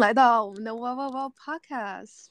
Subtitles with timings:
[0.00, 2.28] 来到我们的哇哇哇 Podcast。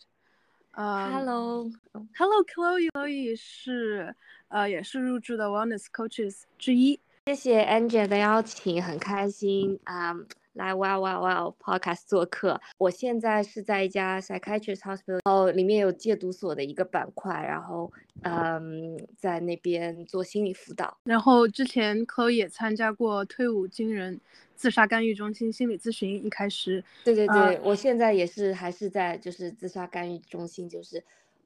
[0.71, 4.15] 呃 Hello，Hello Chloe，Chloe 是
[4.47, 6.99] 呃也是入驻的 Wellness Coaches 之一。
[7.27, 10.15] 谢谢 Angel 的邀请，很开心啊。
[10.59, 17.89] 来哇哇哇 Podcast 做客，我现在是在一家 Psychiatrist Hospital，然后里面有戒毒所的一个板块，然后
[18.23, 20.97] 嗯，在那边做心理辅导。
[21.05, 24.19] 然后之前 Chloe 也参加过退伍军人
[24.53, 26.83] 自杀干预中心心理咨询，一开始。
[27.05, 31.01] 对对对，我现在也是还是在就是自杀干预中心，就是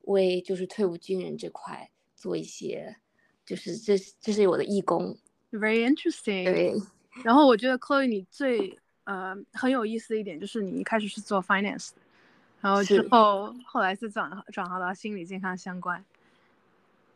[0.06, 2.96] 为就是退伍军人这块做一些，
[3.46, 5.16] 就是这这是我的义工。
[5.52, 6.46] Very interesting。
[6.46, 6.74] 对。
[7.24, 8.76] 然后我觉得 Chloe 你最
[9.06, 11.90] 呃，很有意思的一点就是你一开始是做 finance，
[12.62, 16.04] 然后之后后来是转转行到心理健康相关。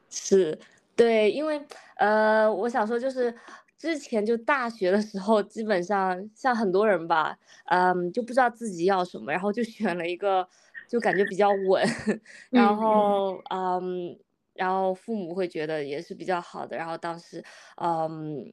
[0.09, 0.57] 是，
[0.95, 1.61] 对，因为
[1.95, 3.33] 呃，我想说就是
[3.77, 10.47] 之前就大学的时候，基本上像很多人吧，嗯，就不知道自己要什么，然后就选了一个
[10.87, 11.85] 就感觉比较稳，
[12.51, 14.17] 然后嗯，
[14.53, 17.43] 然后父母会觉得也是比较好的，然后当时
[17.77, 18.51] 嗯。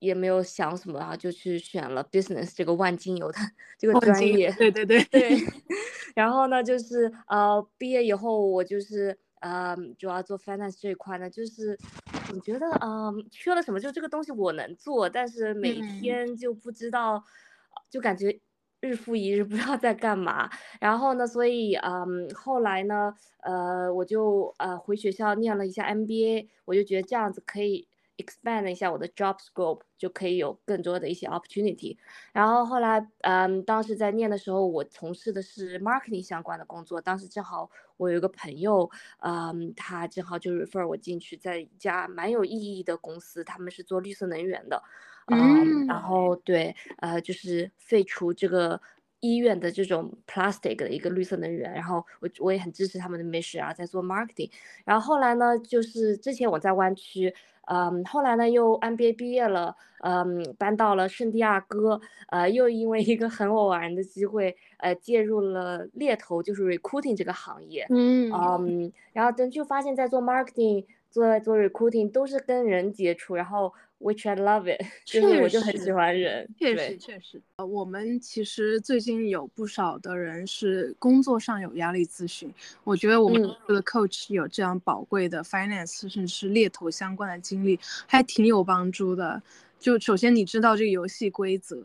[0.00, 3.38] 也没有想什么，然后就去选了 business 这个万金油的
[3.78, 4.50] 这个专业。
[4.58, 5.38] 对对对对。
[6.16, 11.78] 然后呢，就是呃，毕业以后我就是呃，主要做 finance 这一块呢，就是
[12.26, 17.22] 总觉得嗯，缺了什么，就这个东西我能做，但是每天就不知道，
[17.88, 18.40] 就感觉
[18.80, 20.50] 日复一日不知道在干嘛。
[20.80, 27.86] 然后呢，所以嗯，后来呢，呃，我就呃回学校念了一下 MBA，我就觉得这样子可以。
[28.22, 31.96] Expand 一下我的 job scope 就可以有更多的一些 opportunity。
[32.32, 37.00] 然后后来，嗯，当时在念的时候，我从事的是 marketing 相关的工作。
[37.00, 44.82] 当时正好我有一个朋友，嗯，他正好就 refer 我进去，在一家蛮有意义的公司，他们是做绿色能源的，
[45.26, 48.80] 嗯，然后对，呃，就是废除这个
[49.20, 51.72] 医院的这种 plastic 的一个绿色能源。
[51.72, 54.50] 然后我我也很支持他们的 mission 啊，在做 marketing。
[54.84, 57.34] 然后后来呢，就是之前我在湾区。
[57.72, 73.72] 嗯，后来呢，又 MBA 毕业了，嗯，搬到了圣地亚哥，呃，又因为一个很偶然的机会，呃，介入了猎头，就是 recruiting 这个行业，嗯，嗯，然后等就发现，在做 marketing，做做 recruiting 都是跟人接触，然后。
[74.00, 76.48] Which I love it， 就是我就很喜欢人。
[76.58, 77.40] 确实，确实。
[77.56, 82.50] 呃，我们其实最近有不少的人是工作上有压力咨询。
[82.82, 89.42] 我觉得我们的 coach 有这样宝贵的 finance 甚至是猎头相关的经历，还挺有帮助的。
[89.78, 91.84] 就首先你知道这个游戏规则。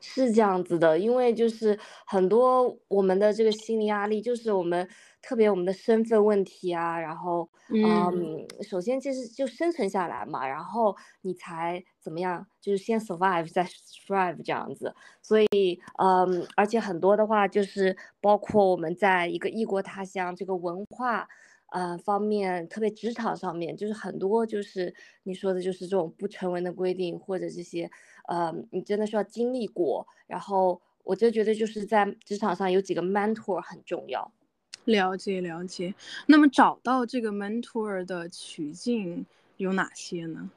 [0.00, 4.88] 嗯，是这样子的，因为就是很多我们的这个心理压力，就是我们。
[5.22, 13.62] 特别我们的身份问题啊，然后嗯，首先就是就生存下来嘛，然后你才怎么样，就是先 survive 再
[14.08, 14.94] thrive 这样子。
[15.20, 21.28] 所以嗯，而且很多的话就是包括我们在一个异国他乡，这个文化
[21.70, 27.90] 呃方面，特别职场上面，就是很多就是你说的就是这种不成文的规定或者这些
[28.28, 30.06] 呃，你真的需要经历过。
[30.26, 34.32] 然后我就觉得就是在职场上有几个 mentor 很重要。
[34.84, 35.94] 了解了解，
[36.26, 39.26] 那么找到这个 mentor 的途径
[39.56, 40.50] 有哪些呢？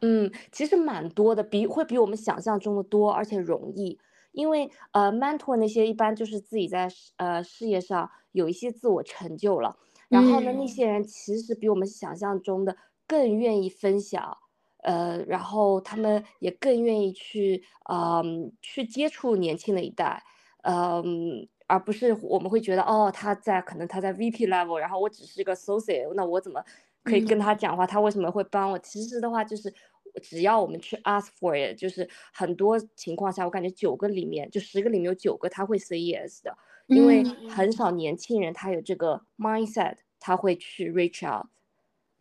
[0.00, 3.98] 嗯，其实蛮多的，比会比我们想象中的多，而且容易。
[4.32, 9.78] 因为呃，mentor 那些一般就是自己在呃事业上有一些自我成就了，
[10.08, 14.36] 然后呢，那些人其实比我们想象中的更愿意分享，
[14.82, 20.22] 呃，然后他们也更愿意去嗯去接触年轻的一代，
[20.62, 21.48] 嗯。
[21.68, 26.64] 而不是我们会觉得哦，他在可能他在 VP level，然后我只是一个 associate，那我怎么
[27.02, 27.84] 可以跟他讲话？
[27.84, 28.78] 他为什么会帮我？
[28.78, 29.74] 其实的话就是，
[30.22, 36.56] 只要我们去 ask for it，就是很多情况下，我感觉九个里面就十个里面有九个他会 say yes 的，
[36.86, 41.46] 因为很少年轻人他有这个 mindset，他会去 reach out。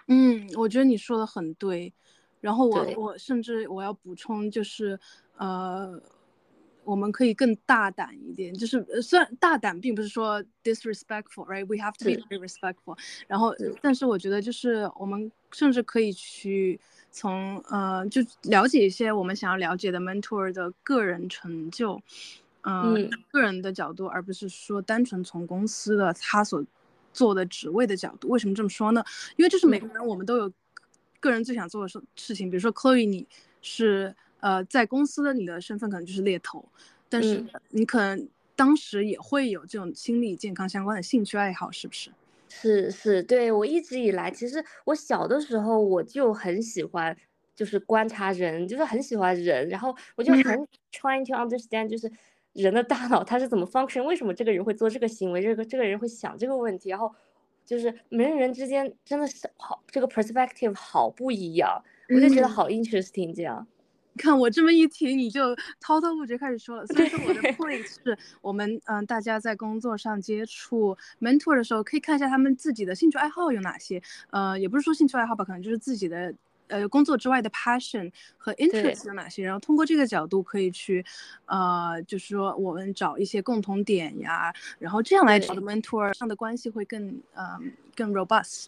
[0.08, 1.94] 嗯，我觉得你说的很对。
[2.42, 5.00] 然后我我甚至我要补充就是
[5.38, 6.02] 呃。
[6.88, 12.96] 我们可以更大胆一点，就是虽然大胆并不是说 disrespectful，right？We have to be very respectful。
[13.26, 16.80] 然后，但是我觉得就是我们甚至可以去
[17.10, 22.00] 从呃，就了解一些我们想要了解的 mentor 的个人成就，
[22.66, 26.62] 嗯，个人的角度，而不是说单纯从公司的他所
[27.14, 28.28] 做的职位的角度。
[28.28, 29.04] 为什么这么说呢？
[29.38, 30.52] 因为就是每个人我们都有
[31.20, 33.28] 个人最想做的事事情，比如说 Chloe，你
[33.62, 34.16] 是。
[34.42, 36.64] 呃，在公司的你的身份可能就是猎头，
[37.10, 42.12] 但是你可能当时也会有这种心理健康相关的兴趣爱好，是不是？
[42.48, 47.16] 是是，对我一直以来，其实我小的时候我就很喜欢，
[47.56, 50.44] 就是观察人，就是很喜欢人，然后我就很
[50.92, 52.12] trying to understand，就是
[52.56, 57.14] 人的大脑它是怎么 function，为什么这个人会做这个行为，这个这个人会想这个问题，然后
[57.66, 63.68] 就是人与人之间真的是好这个 perspective 好不一样，我就觉得好 interesting 这样。
[64.18, 66.88] 看我这么一提，你就滔滔不绝开始说了。
[66.88, 74.02] 所以说我的 point 是我们嗯，大家在工作上接触 mentor 的时候，可以看一下他们自己的兴趣爱好有哪些。
[74.30, 76.34] 呃，也不是说兴趣爱好吧，可能就是自己的
[76.68, 79.44] 呃工作之外的 passion 和 interest 有哪些。
[79.44, 81.06] 然后通过这个角度可以去，
[81.46, 88.68] 呃，就是说我们找一些共同点呀，然后这样来找的 mentor 上的关系会更嗯更 robust。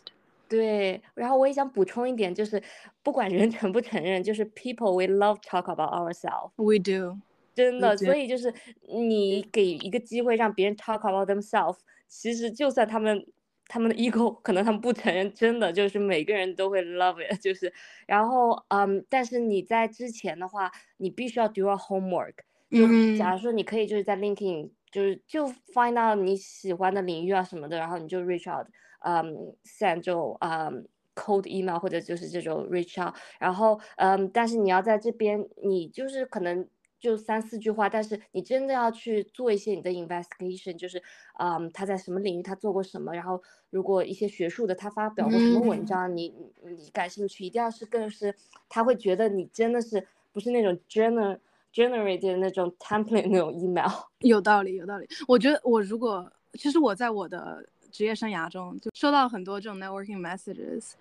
[0.50, 2.64] 对，然后我也想补充一点，就是
[3.04, 6.52] 不管人承不承认，就是 people we love talk about ourselves。
[6.56, 7.20] We do，
[7.54, 8.54] 真的，所以就是
[8.88, 13.28] 你给一个机会让别人 talk about themselves，其实就算他们
[13.68, 17.72] 他们的 ego 可能他们不承认，真的就是每个人都会 love it，就是，
[18.06, 22.34] 然后嗯，但是你在之前的话，你必须要 do your homework。
[22.74, 28.68] 就假如说你可以就是在 LinkedIn，就是就 find out 你喜欢的领域啊什么的，然后你就 reach out。
[29.06, 36.68] 嗯，send 这种嗯 cold email 或者就是这种 reach out，然后嗯，但是你要在这边，你就是可能
[37.00, 41.02] 就三四句话，但是你真的要去做一些你的 investigation，就是
[41.40, 46.34] 嗯，他在什么领域他做过什么，然后如果一些学术的他发表过什么文章，你
[46.64, 48.34] 你感兴趣，一定要是更是
[48.68, 51.38] 他会觉得你真的是不是那种 gener
[51.74, 53.90] generated 那种 template 那种 email。
[54.22, 55.08] 有道理，有道理。
[55.28, 57.68] 我觉得我如果其实我在我的。
[57.90, 60.92] 职业生涯中就收到很多这种 networking messages，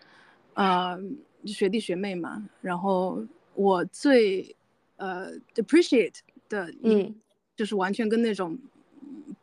[0.55, 0.97] 呃，
[1.45, 2.49] 学弟学妹嘛。
[2.63, 3.23] 然后
[3.55, 4.56] 我最
[4.97, 6.15] 呃 appreciate
[6.49, 7.15] 的，嗯，
[7.55, 8.59] 就是完全跟那种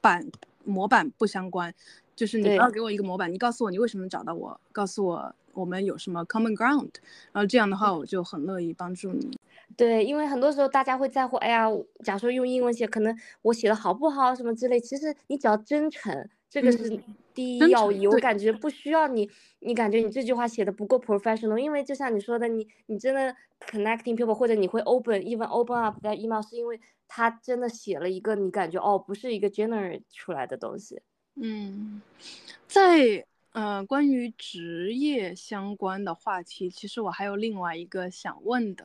[0.02, 0.26] 板
[0.64, 1.74] 模板不相关。
[2.16, 6.92] 就是你不要给我一个模板，你告诉我你为什么找到我，告诉我我们有什么 common ground，
[7.32, 9.32] 然后这样的话我就很乐意帮助你。
[9.76, 11.68] 对，因为很多时候大家会在乎，哎呀，
[12.04, 14.80] 假如说用英文写，可能我写的好不好什么之类。
[14.80, 16.30] 其实你只要真诚。
[16.50, 17.00] 这个是
[17.34, 23.36] 第一要义，我感觉不需要你，你感觉你这句话写的不够 professional，因为就像你说的，你你真的
[23.68, 31.02] connecting people，或者你会 open even open up that email，是因为他真的写了一个你感觉哦，不是一个 generate 出来的东西。
[31.36, 32.02] 嗯，
[32.68, 33.26] 在。
[33.54, 38.84] 呃，关于职业相关的话题，其实我还有另外一个想问的，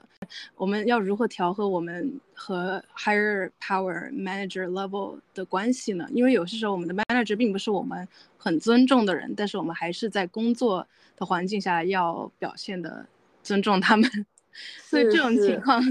[0.57, 6.07] 我们要如何调和我们和 higher power manager level 的关系呢？
[6.13, 8.07] 因为有些时候我们的 manager 并不是我们
[8.37, 10.87] 很尊重的人，但是我们还是在工作
[11.17, 13.07] 的环境下要表现的
[13.43, 14.11] 尊重他们，
[14.85, 15.83] 所以这种情况，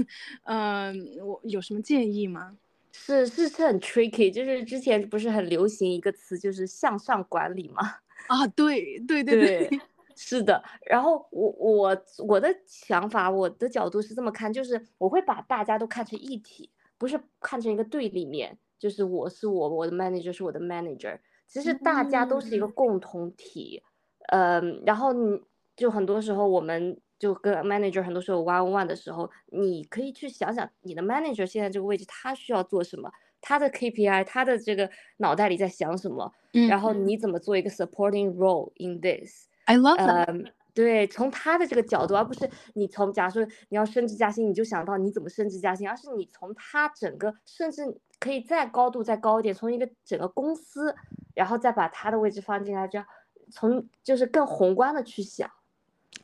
[0.44, 2.56] 嗯，我有什么建议吗？
[2.92, 7.96] 是是是很 tricky，就是之前不是很流行一个词，就是向上管理吗？
[8.28, 9.80] 啊，对对对对，
[10.16, 10.62] 是的。
[10.86, 18.56] 然后我我我的想法，我的角度是这么看，就是我会把大家都看成一体，不是看成一个对立面。
[18.78, 23.82] 就是我是我，我的 manager 是我的 manager，其实大家都是一个共同体。
[24.28, 25.42] 嗯，然后你
[25.74, 33.10] 就很多时候我们就跟 manager 很多时候 one on one 的时候，你可以去想想你的 manager 现在这个位置他需要做什么。
[33.40, 36.32] 他的 KPI，他的这个脑袋里在想什么？
[36.68, 40.52] 然后你怎么做一个 supporting role in this？I love that。
[40.74, 47.82] 对，从他的这个角度，而不是你从假如说你要升职加薪，你就想到你怎么升职加薪，而是你从他整个，甚至
[48.20, 50.94] 可以再高度再高一点，从一个整个公司，
[51.34, 53.04] 然后再把他的位置放进来，这样
[53.50, 55.50] 从就是更宏观的去想。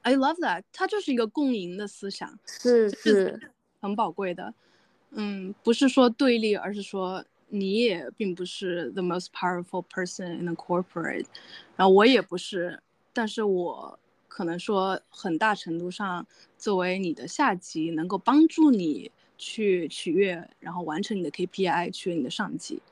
[0.02, 0.62] I love that。
[0.72, 4.54] 他就是一个共赢的思想，是是很宝贵的。
[5.16, 11.26] 嗯，不是说对立，而是说你也并不是 the most powerful person in the corporate，
[11.76, 12.80] 然后我也不是，
[13.12, 16.26] 但是我可能说很大程度上
[16.58, 22.82] 作为你的下级，能够帮助你去取悦，然后完成你的 KPI，取悦你的上级。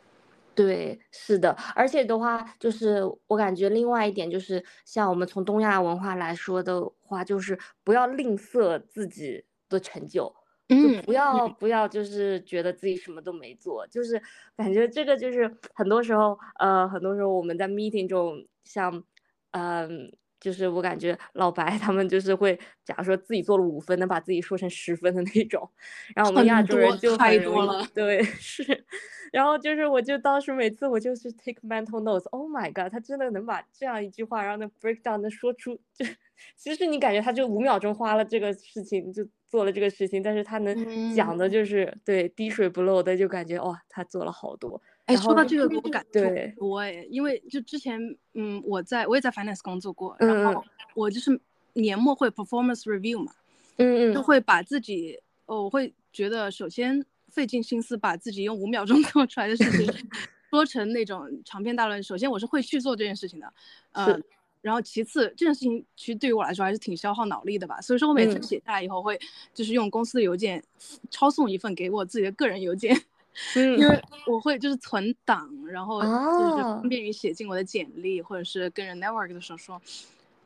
[0.55, 10.33] 对，是的，而且的话，就是我感觉另外一点就是，像我们从东亚文化来说的话，就是不要吝啬自己的成就。
[10.75, 14.21] 就不要不要，就是觉得自己什么都没做，就是
[14.57, 19.03] 感觉这个就是很多时候，呃，很多时候我们在 meeting 中，像，
[19.51, 25.69] 嗯，就是我感觉老白他们就是会，假如说自己做了五分，能把自己说成十分的那种，
[26.15, 28.85] 然后我们亚洲人就太多了，对， 是，
[29.33, 36.05] 然后就是我就当时每次我就是 take mental notes，Oh my god，他真的能把这样一句话，然后那 breakdown 能说出，就
[36.57, 39.27] 其实你感觉他就五秒钟花了这个事情就。
[39.53, 44.81] 做了这个事情，但是他能讲的就是对滴水不漏的，就感觉哇，他做了好多。
[45.05, 48.01] 哎，说到这个，我感对多哎，因为就之前，
[48.33, 51.39] 嗯，我在我也在 finance 工作过，然后我就是
[51.75, 53.31] 年末会 performance review 嘛，
[53.77, 59.93] 嗯嗯，就会把自己，哦，我会觉得首先费尽心思把自己用五秒钟 做出来的事情
[60.49, 62.03] 说成那种长篇大论。
[62.03, 63.53] 首先，我是会去做这件事情的，
[63.93, 64.19] 呃，
[64.63, 67.81] 然后其次，这件事情其实对于我来说还是挺消耗脑力的吧。
[67.81, 69.21] 所以说我每次写下来以后，会
[69.53, 70.63] 就是用公司的邮件
[71.11, 72.97] 抄送一份给我自己的个人邮件，
[73.57, 76.09] 嗯因为我会就是存档，然后就
[76.57, 79.83] 是方便于写进我的简历或者是跟人 network 的时候说，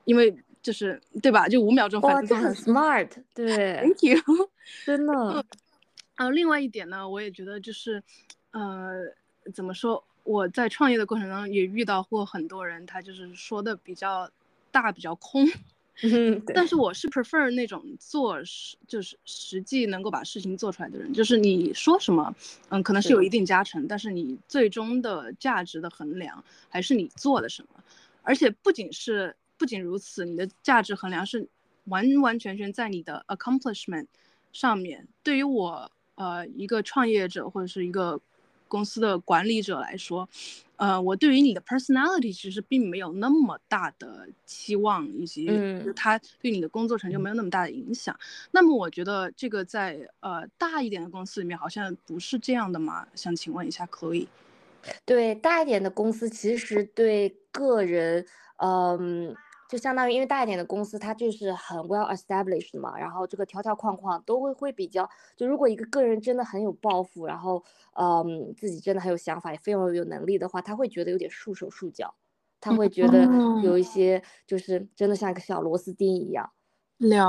[0.05, 1.47] 因为就是对吧？
[1.47, 4.19] 就五秒钟，哇，这很 smart，对，Thank you，
[4.85, 5.45] 真的。
[6.17, 8.03] 呃，另外一点呢，我也觉得就是，
[8.53, 8.95] 呃，
[9.55, 10.03] 怎么说？
[10.27, 14.29] 我在创业的过程当中也遇到过很多人，他就是说的比较
[14.73, 15.47] 大、比较空。
[16.03, 21.11] 嗯，但是我是 prefer 那种做实，就是实际能够把事情做出来的人。
[21.15, 22.35] 就是你说什么，
[22.69, 27.69] 嗯，可能是有一定加成，但是你最终的价值的衡量还是你做了什么。
[28.23, 31.49] 而且不仅是，不仅如此，你的价值衡量是
[31.85, 34.07] 完完全全在你的 accomplishment
[34.53, 35.07] 上面。
[35.23, 38.21] 对于我，呃，一个创业者或者是一个。
[38.69, 40.29] 公司的管理者来说，
[40.77, 45.49] 呃，我对于你的 personality 其实并没有那么大的期望，以及
[45.95, 48.19] 他对你的工作成就没有那么大的影响。
[48.51, 53.07] 那么我觉得这个在呃大一点的公司里面好像不是这样的嘛？
[53.15, 54.29] 想请问一下，可以？
[55.05, 58.27] 对，大一点的公司其实对个人，
[58.59, 59.35] 嗯。
[59.69, 65.09] 就相当于，因为大一点的公司，它就是很 well established 嘛，然后这个条条框框都会会比较。
[65.37, 67.63] 就如果一个个人真的很有抱负，然后
[67.95, 72.15] 嗯，自己真的很有想法，也非常有能力的话，他会觉得有点束手束脚，
[72.61, 73.25] 他会觉得
[73.63, 76.51] 有一些就是真的像一个小螺丝钉一样。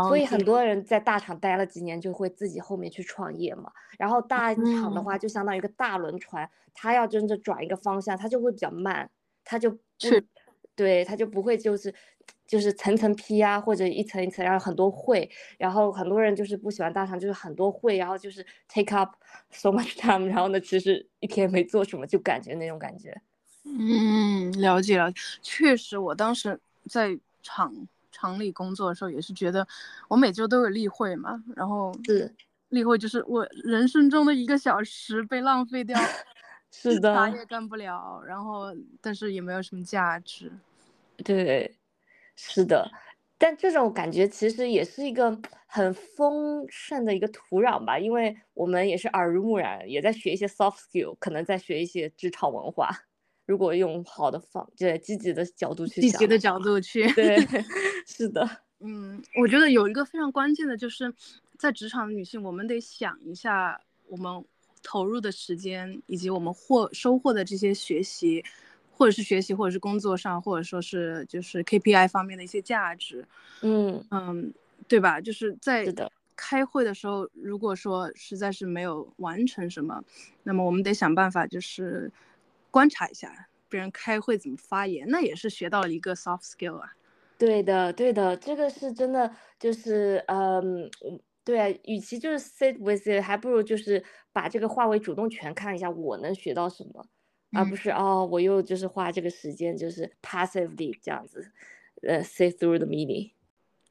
[0.08, 3.70] 所以很多人在大厂待了几年，就会自己后面去创业嘛。
[3.98, 9.10] 然后大厂的话，就相当于一个大轮船，他要真正转一个方向，他就会比较慢，
[9.44, 9.78] 他就不，
[10.78, 11.94] 对，他就不会就是。
[12.46, 19.16] 就是层层批啊，或者一层一层，然后很多会，然后很多人就是不喜欢大厂，就是很多会，然后就是 take up
[19.52, 23.22] so much time，然后呢，其实一天没做什么，就感觉那种感觉。
[23.66, 26.58] 嗯，了解了，确实，我当时
[26.90, 27.74] 在厂
[28.14, 29.68] 厂里工作的时候，也是觉得
[30.08, 32.34] 我每周都有例会嘛，然后是
[32.70, 36.00] 例会就是我人生中的一个小时被浪费掉，
[36.72, 40.52] 是的，啥也干不了，然后但是也没有什么价值，
[41.24, 41.76] 对。
[42.40, 42.88] 是的，
[43.40, 52.92] 但这种感觉其实也是一个很丰盛的一个土壤吧，因为我们也是耳濡目染，也在学一些 soft skill，可能在学一些职场文化。
[53.48, 57.38] 如果用好的方，对积极的角度去，积极的角度去，对，
[58.06, 58.48] 是的，
[58.82, 61.12] 嗯，我觉得有一个非常关键的就是，
[61.58, 64.46] 在职场的女性，我们得想一下，我们
[64.88, 68.44] 投入的时间以及我们获收获的这些学习。
[69.00, 73.24] 或者是学习，或者是工作上，或者说是就是 KPI 方面的一些价值，
[73.62, 74.52] 嗯嗯，
[74.88, 75.22] 对吧？
[75.22, 75.86] 就是在
[76.36, 80.04] 开会的时候，如果说实在是没有完成什么，
[80.42, 82.12] 那么我们得想办法，就是
[82.72, 86.96] 观察一下别人开会怎么发言，那也是学到了一个 soft skill 啊。
[87.38, 90.90] 对的，对的，这个是真的，就是嗯，
[91.48, 97.08] 对啊，与其就是 sit with it，还不如就是把这个化为主动权，看一下我能学到什么。
[97.54, 101.50] 而不是哦，我又就是花这个时间，就是 passively 这样子，
[102.02, 103.32] 呃，see through the meeting。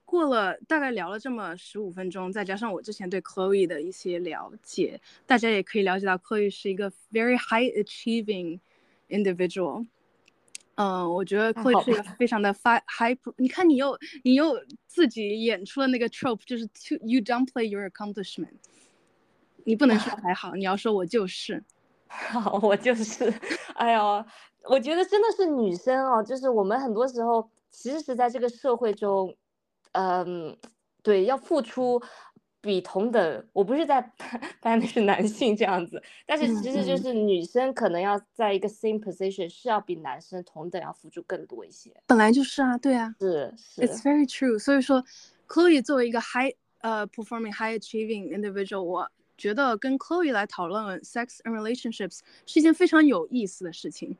[0.04, 8.60] 过了大概聊了这么十五分钟，再加上我之前对 Chloe 的一些了解，大家也可以了解到 Chloe 是一个 very high achieving
[9.08, 9.86] individual。
[10.76, 13.18] 嗯，我觉得 Chloe 是一个 非常的发 high。
[13.36, 14.54] 你看，你又你又
[14.86, 18.56] 自己演出了那个 trope，就是 to you don't play your accomplishment。
[19.64, 21.64] 你不能说还好，你要说我就是。
[22.08, 23.32] 好，我就是，
[23.74, 24.24] 哎呀，
[24.64, 29.34] 我觉得真的是女生哦，就是我们很多时候其实是在这个社会中，
[29.92, 30.56] 嗯，
[31.02, 32.00] 对，要付出
[32.66, 34.12] 比同等，我不是在
[34.60, 44.58] 班的是男性这样子，但是其实就是女生可能要在一个 same position 是要比男生同等要付出更多一些，本来就是啊，对啊，是是，It's very true。
[44.58, 45.02] 所以说
[45.48, 49.10] ，Chloe 作为一个 high 呃 performing high achieving individual，我。
[49.38, 54.16] 觉得跟 Chloe 来讨论 sex and relationships 是一件非常有意思的事情，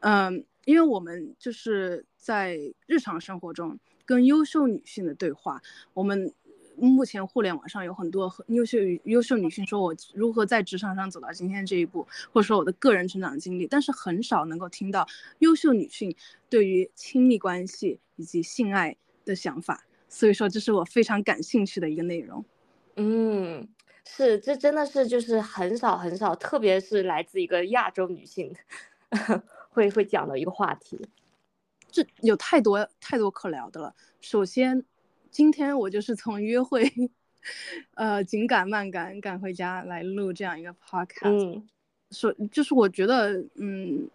[0.00, 5.62] 嗯，因为我们就是在日常生活中跟优秀女性的对话，
[5.94, 6.30] 我们
[6.80, 15.06] 目前互联网上有很多优秀优秀女性说我如何在职场上走到今天这一步，或者说我的个人成长经历，但是很少能够听到
[15.40, 16.14] 优秀女性
[16.48, 22.44] 对于亲密关系以及性爱的想法，所以说这是我非常感兴趣的一个内容，
[22.96, 23.68] 嗯。
[24.10, 28.50] 是，这真的是就是很少很少，特别是来自一个亚洲女性，
[29.68, 30.98] 会会讲的一个话题。
[31.90, 33.94] 这有太多太多可聊的了。
[34.22, 34.82] 首先，
[35.38, 36.92] 今天我就是从约会
[37.94, 41.54] 呃紧赶慢赶赶回家来录这样一个 podcast。
[41.54, 41.68] 嗯，
[42.10, 44.10] 说就是我觉得，嗯，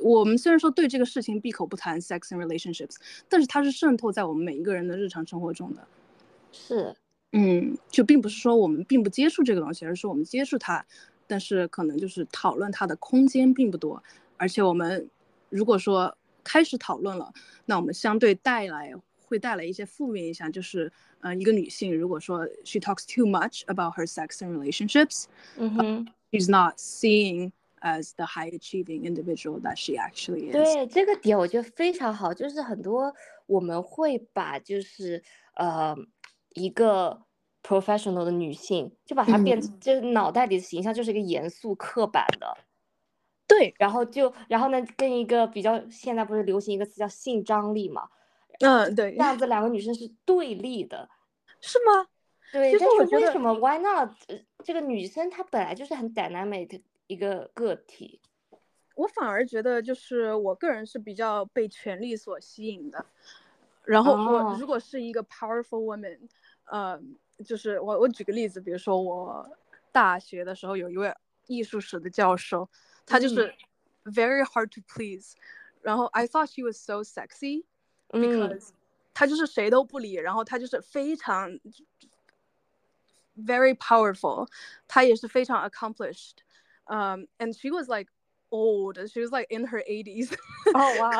[0.00, 2.96] 我们虽然说对这个事情闭口不谈 sex and relationships，
[3.28, 5.86] 但是它是渗透在我们每一个人的日常生活中的。
[6.52, 6.96] 是，
[7.32, 10.82] 嗯，就并不是说我们并不接触这个东西，而是我们接触它，
[11.26, 14.02] 但是可能就是讨论它的空间并不多。
[14.38, 15.10] 而且我们
[15.50, 17.30] 如果说开始讨论了，
[17.66, 18.94] 那我们相对带来
[19.25, 25.25] 会带来一些负面影响，就是呃，一个女性如果说 she talks too much about her sex and relationships，
[25.57, 30.51] 嗯哼，she's not seeing as the high achieving individual that she actually is。
[30.51, 33.13] 对这个点，我觉得非常好，就是很多
[33.45, 35.23] 我们会把就是
[35.55, 35.95] 呃
[36.53, 37.21] 一个
[37.63, 42.57] professional 的女性，就把她变，就是脑袋里的形象就是一个严肃刻板的。
[43.47, 48.07] 对，然后就，然后呢，跟一个比较，现在不是流行一个词叫性张力嘛？
[48.60, 51.08] 嗯，对，这样子两个女生是对立的，
[51.60, 52.08] 是吗？
[52.52, 54.10] 对，其实我什么 Why not？
[54.64, 58.20] 这个女生她本来就是很 dynamic 的一个个体，
[58.94, 63.04] 我反而觉得就是我个人是比较被权力所吸引的。
[63.84, 66.18] 然后我如果是一个 powerful woman，
[66.64, 67.00] 呃，
[67.44, 69.48] 就是我我举个例子，比如说我
[69.92, 71.14] 大学的时候有一位
[71.46, 72.68] 艺术史的教授。
[73.04, 73.54] 她就是
[74.04, 75.36] very hard to please，
[75.80, 77.64] 然后 I thought she was so sexy
[78.10, 78.70] because
[79.14, 81.50] 他就是谁都不理，然后他就是非常
[83.36, 84.48] very powerful，
[84.86, 86.36] 他也是非常 accomplished，
[86.84, 88.10] 嗯，and she was like
[88.50, 90.30] old, she was like in her eighties。
[90.74, 91.10] 哦哇！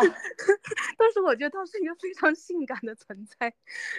[0.98, 3.54] 但是我觉得她是一个非常性感的存在，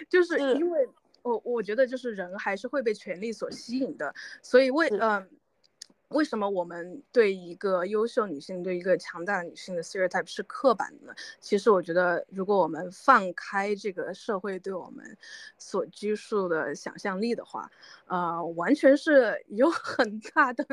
[0.08, 0.88] 就是因为
[1.22, 5.28] 我我觉得就是人还是会被权力所吸引的，所以为嗯。
[6.08, 11.14] 为什么我们对一个优秀女性、对一个强大的女性的 stereotype 是刻板的呢？
[11.38, 15.16] 其实我觉得，如果我们放开这个社会对我们
[15.58, 17.70] 所拘束的想象力的话，
[18.06, 20.64] 呃，完全是有 很大的，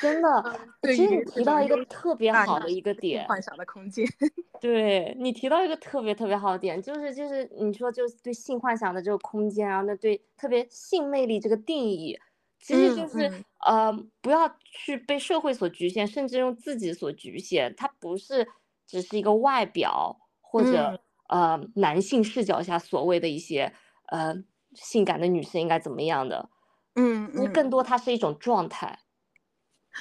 [0.00, 0.58] 真的。
[0.82, 4.04] 其实你提到一个特别好的一个点，幻想的空间。
[4.60, 12.18] 对你提到一个特别特别好的点，就是就是你说就是对性幻想的这个空间啊，那对特别性魅力这个定义。
[12.66, 13.30] 其实就是
[13.66, 17.74] 呃，不要去被社会所局限，甚至用自己所局限。
[17.76, 18.48] 它不是
[18.86, 20.98] 只是一个外表，或者
[21.28, 23.70] 呃男性视角下所谓的一些
[24.06, 24.34] 呃
[24.72, 26.48] 性感的女生应该怎么样的。
[26.94, 29.00] 嗯，那更多它是一种状态。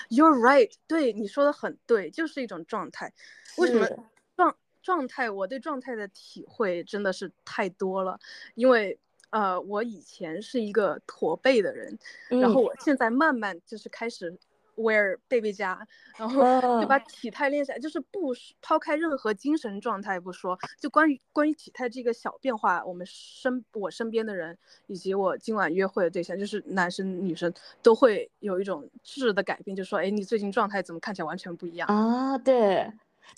[0.08, 3.12] You're right，对你说的很对，就是一种状态。
[3.58, 3.86] 为什么
[4.38, 5.30] 状状态？
[5.30, 8.18] 我对状态的体会真的是太多了，
[8.56, 8.98] 因为。
[9.34, 11.98] 呃，我以前是一个驼背的人，
[12.30, 14.38] 然后我现在慢慢就是开始
[14.76, 17.80] wear 背背佳，然后就把体态练下来。
[17.80, 32.38] 就是不抛开任何精神状态不说，就关于关于体态这个小变化，我们身我身边的人以及我今晚约会的对象，就是男生女生都会有一种质的改变，就说，哎，你最近状态怎么看起来完全不一样啊？
[32.38, 32.88] 对，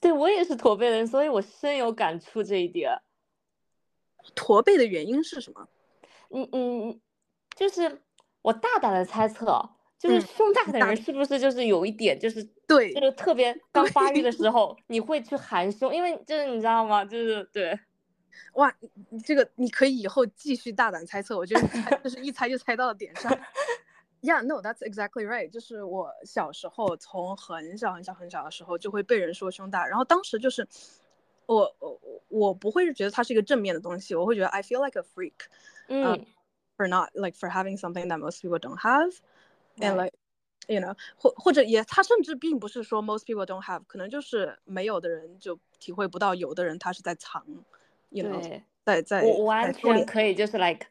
[0.01, 2.91] 对我也是驼背的人，所以我深有感触这一点。
[4.33, 5.69] 驼背的原因是什么？
[6.29, 7.01] 嗯嗯，
[7.55, 8.01] 就是
[8.41, 17.03] 我大胆的猜测，就是胸大的人是不是就是有一点，就是对，就是特别刚发育的时候，你会去含胸，因为就是你知道吗？
[17.05, 17.79] 就是对，
[18.53, 18.73] 哇，
[19.23, 23.31] 这个你可以以后继续大胆猜测，我觉得就是一猜就猜到了点上。
[24.21, 25.51] Yeah, no, that's exactly right。
[25.51, 30.67] 就是我小时候从很小很小很小的时候就会被人说胸大，然后当时就是
[31.45, 35.33] 我我我不会是觉得它是一个正面的东西，我会觉得 I feel like a freak。
[35.88, 36.26] 嗯，
[36.76, 40.12] for not like for having something that most people don't have，and like
[40.68, 47.44] you know，或或者也，他甚至并不是说 most people don't have，可能就是没有的人就体会不到，有的人他是在藏，
[48.10, 50.86] you know，在在我完全可以就是 like，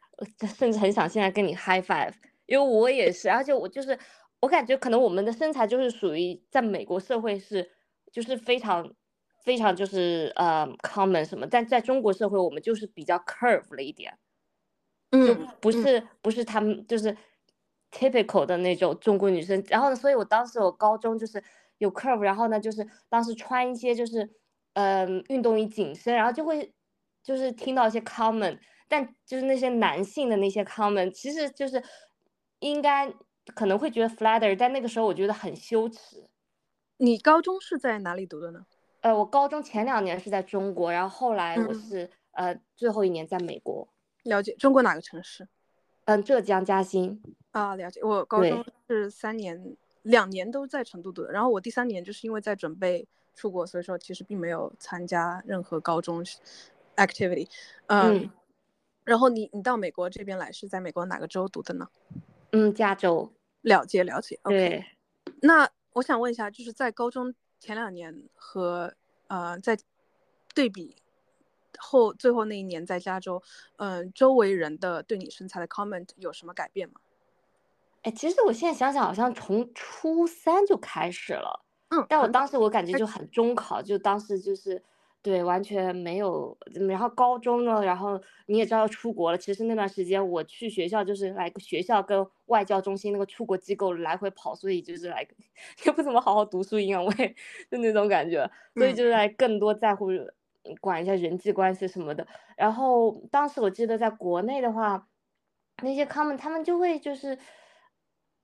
[0.57, 2.13] 甚至很想现在跟你 high five，
[2.45, 3.97] 因为我也是，而且我就是
[4.41, 7.71] 我感觉可能我们的身材就是属于在美国社会是
[8.11, 8.93] 就是非常
[9.41, 14.17] 非常就是呃 common 什么，但在中国社会我们就是比较 curve 了一点。
[15.26, 17.16] 就不是不是他们就是
[17.90, 21.42] typical 的那种中国女生，然后呢，所以我当时我高中就是
[21.78, 24.28] 有 curve，然后呢，就是当时穿一些就是
[24.72, 26.72] 嗯运动衣紧身，然后就会
[27.22, 31.82] 就是听到一些 comment，但就是那些男性的那些 comment，其实就是
[32.60, 33.12] 应该
[33.54, 36.28] 可能会觉得 flatter，但那个时候我觉得很羞耻。
[36.96, 38.66] 你高中是在哪里读的呢？
[39.00, 43.86] 呃，我高中前两年是在中国，然后后来我是呃最后一年在美国。
[44.24, 45.48] 了解中国哪个城市？
[46.06, 47.22] 嗯，浙江嘉兴。
[47.52, 48.02] 啊，了解。
[48.02, 51.32] 我高中是三年，两年都在成都读的。
[51.32, 56.22] 然后我第三年就是因为在准备出国，所以说其实并没有参加任何高中
[56.96, 57.48] activity。
[57.86, 58.30] 嗯，
[59.04, 61.88] 然后你你到美国这边来是在美国哪个州读的呢？
[62.52, 63.32] 嗯，加州。
[63.62, 64.38] 了解了解。
[64.44, 64.84] 对。
[65.40, 68.92] 那我想问一下，就是在高中前两年和
[69.28, 69.78] 呃在
[70.54, 70.94] 对比
[71.84, 73.42] 后最后那一年在加州，
[73.76, 76.94] 嗯，周围人的对你身材的 comment 有什么改变吗？
[78.02, 81.64] 哎，其实我现在想想，好像从初三就开始了。
[81.90, 84.82] 嗯，但我当时我感觉就很中考，就当时就是。
[85.24, 86.54] 对，完全没有。
[86.86, 89.38] 然后高中呢，然后你也知道要出国了。
[89.38, 95.26] 其实那段时间我去学校就是来学校跟外教中心那个出国机构来回跑，所以就是来
[95.86, 97.36] 也不怎么好好读书，营养胃
[97.70, 98.46] 就那种感觉。
[98.74, 100.10] 所以就是来更多在乎
[100.80, 102.26] 管一下人际关系什么的。
[102.56, 105.08] 然后当时我记得在国内的话，
[105.82, 107.36] 那些他们他们就会就是，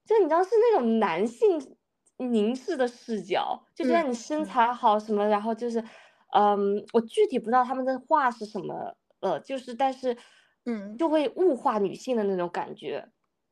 [0.05, 1.77] 就你知道是那种男性
[2.17, 5.85] 凝视的视角，就觉得你身材好什么，然后就是。
[6.33, 10.17] 嗯，我具体不知道他们的话是什么，呃，就是但是，
[10.65, 13.05] 嗯，就会物化女性的那种感觉，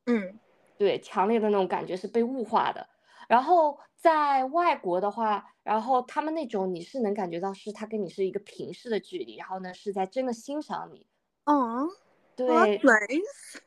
[0.07, 0.39] 嗯，
[0.79, 2.89] 对，强烈的那种感觉是被物化的。
[3.29, 11.07] 然后在外国的话，然后他们那种你是能感觉到是他跟你是一个平视的距离，然后呢是在真的欣赏你。
[11.45, 11.87] 嗯，
[12.35, 12.79] 对，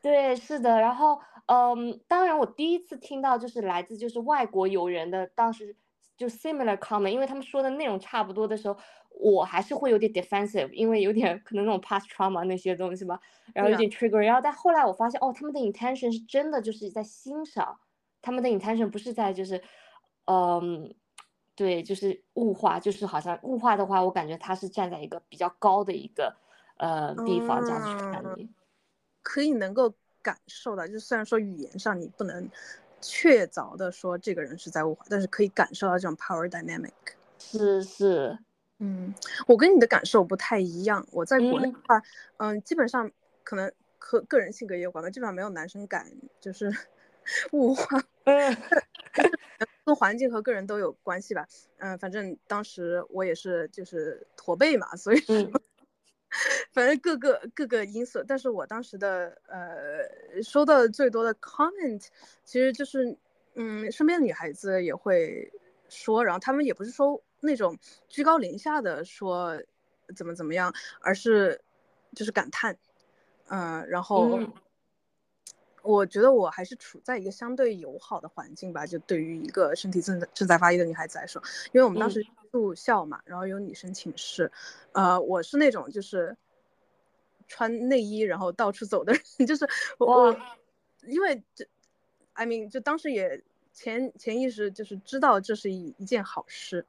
[0.02, 0.80] 对，是的。
[0.80, 5.76] 然后，嗯，当然我第一次听到就是来自就是外国友人的当时
[6.16, 8.76] 就 similar comment，因为他们说的内容差不多的时候。
[9.14, 13.20] 我还是会有点 defensive，因为有点可能那种 past trauma 那些东西吧，
[13.52, 14.16] 然后有点 trigger。
[14.16, 17.78] 然后但后来我发现，哦，他们的 intention 是真的就是在欣赏，
[18.22, 19.62] 他们的 intention 不是在就是，
[20.24, 20.94] 嗯，
[21.54, 26.34] 对，就是物化，就是好像物化的话，我感觉他是站在一个比较高的一个
[26.78, 28.48] 呃地方这样去看你，
[29.22, 32.48] 可以能够感受到，就虽然说语言上你不能
[33.00, 36.92] 确凿的说这个人是在物化，但是可以感受到这种 power dynamic。
[37.38, 38.38] 是是。
[38.78, 39.14] 嗯，
[39.46, 41.06] 我跟你的感受不太一样。
[41.12, 42.02] 我在国内的话，
[42.38, 43.08] 嗯，基本上
[43.44, 46.10] 可能和个人性格也有关吧，基本上没有男生敢
[46.40, 46.72] 就是
[47.52, 48.56] 物化， 嗯，
[49.84, 51.46] 跟环境和个人都有关系吧。
[51.78, 55.18] 嗯，反正当时我也是就是驼背嘛，所以
[56.72, 58.22] 反正各个各个因素。
[58.26, 62.06] 但是我当时的呃收到的最多的 comment，
[62.44, 63.16] 其实就是
[63.54, 65.52] 嗯，身边的女孩子也会
[65.88, 67.22] 说，然后他们也不是说。
[67.44, 67.76] 那种
[68.08, 69.60] 居高临下的说
[70.14, 71.60] 怎么怎么样，而是
[72.14, 72.78] 就是感叹，
[73.48, 74.38] 嗯，然后
[75.82, 81.42] 我觉得我还是处在一个相对友好的环境吧，就对于一个身体正在正在发育的女孩子来说，
[81.72, 84.50] 因为我们当时住校嘛，然后有女生寝室，
[84.92, 86.36] 呃，我是那种就是
[87.48, 89.68] 穿内衣然后到处走的人， 就是
[89.98, 90.36] 我，
[91.02, 91.66] 因为这
[92.32, 93.42] ，I mean，就当时也
[93.72, 96.86] 潜潜意识就是知道这是一一件好事。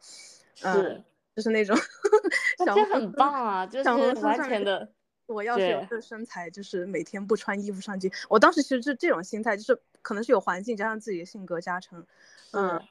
[0.56, 1.04] 是，
[1.36, 1.76] 就是那种，
[2.64, 3.90] 这很棒啊，就是
[4.22, 4.88] 完全的。
[5.26, 8.12] 我要是有这身材，就是每天不穿衣服上街。
[8.30, 12.06] 我当时其实是这种心态，就是可能是有环境加上自己的性格加成，
[12.52, 12.82] 嗯，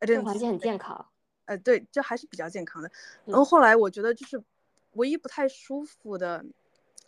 [0.00, 1.06] 这环境很健康。
[1.46, 2.90] 呃，对，这还是比较健康的。
[3.24, 4.42] 然后后来我觉得，就是
[4.92, 6.44] 唯一不太舒服的，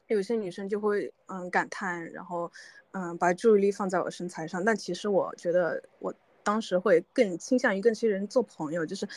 [0.07, 2.51] 有些女生就会嗯感叹，然后
[2.93, 4.65] 嗯把注意力放在我身材上。
[4.65, 9.09] 但其实我觉得，我当时会更倾向于跟这些人做朋友，就是。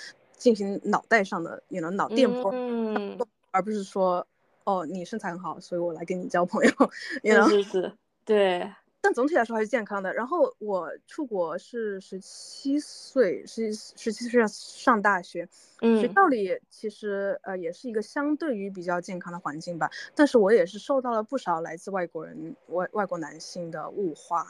[0.42, 3.16] 进行脑袋上的，也能脑电波，嗯，
[3.52, 4.26] 而不是说，
[4.64, 6.72] 哦，你身材很好，所以我来跟你交朋友，
[7.24, 7.94] 也能是是，
[8.26, 8.72] 对。
[9.04, 10.14] 但总体来说还是健康的。
[10.14, 15.48] 然后我出国是十七岁，十十七岁上上大学，
[15.80, 19.90] 学校里其实呃也是一个相对于比较健康的环境吧。
[20.14, 24.48] 但是我也是受到了不少来自外国人外外国男性的物化，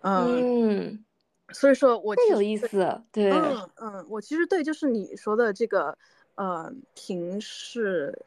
[0.00, 1.04] 嗯。
[1.52, 2.66] 所以说，我很有意思，
[3.12, 5.96] 对，嗯嗯，我其实对就是你说的这个，
[6.36, 8.18] 呃，平视、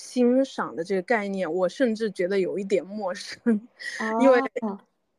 [0.00, 3.38] 欣赏的这个概念，我甚至觉得有一点陌生，
[4.20, 4.40] 因为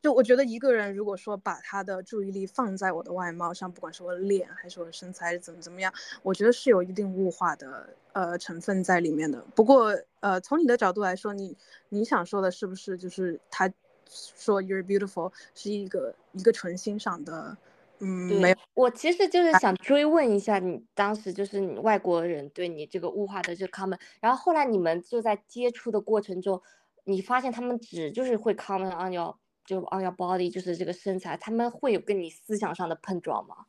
[0.02, 9.40] 就我觉得一个人如果说把他的注意力放在我的外貌上，不管是我的脸还是我的身材怎么怎么样，我觉得是有一定物化的呃成分在里面的。
[9.56, 11.56] 不过呃，从你的角度来说，你
[11.90, 13.72] 你想说的是不是就是他？
[14.14, 17.56] 说 you're beautiful 是一个一个纯欣赏的，
[18.02, 18.56] 嗯，没有。
[18.74, 26.62] 我其实就是想追问一下，你当时就是你外国人对你这个物化的这 comment，然后后来你们就在接触的过程中，
[27.04, 33.68] 你发现他们只就是会 comment on your 就 on your body，就是这个身材，他们会有跟你思想上的碰撞吗？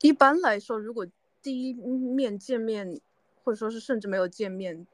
[0.00, 1.06] 一般来说，如果
[1.40, 3.00] 第一面见面，
[3.44, 4.86] 或者说是甚至没有见面，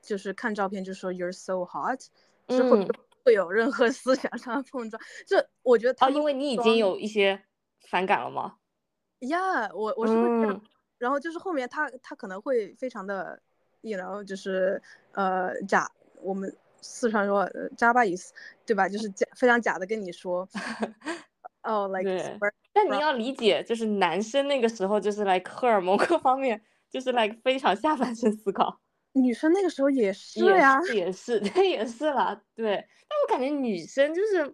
[0.00, 2.00] 就是看照片就说 you're so hot
[2.48, 2.78] 之后。
[3.26, 7.42] 会有任何思想上的碰撞，这我觉得他因为你已经有一些
[7.94, 8.56] 反感了吗？
[9.20, 10.60] 呀，我我是会，
[10.98, 13.40] 然后就是后面他他可能会非常的
[13.82, 15.88] ，you know，就是呃假
[16.20, 18.34] 我们四川说扎巴意思，
[18.66, 18.88] 对吧？
[18.88, 20.48] 就是假非常假的跟你说，
[21.62, 22.36] 哦，like，
[22.72, 28.80] 但你要理解，就是男生那个时候就是 like 荷尔蒙各方面就是 like 非常下半身思考，
[29.12, 32.88] 女生那个时候也是呀，也是， 对，也是啦，对。
[33.08, 34.52] 但我感觉女生就是，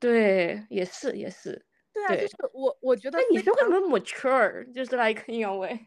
[0.00, 1.66] 对，也是，也是。
[1.92, 5.86] 对啊，就是我，我觉得女生会不会 mature，就是 like in a way。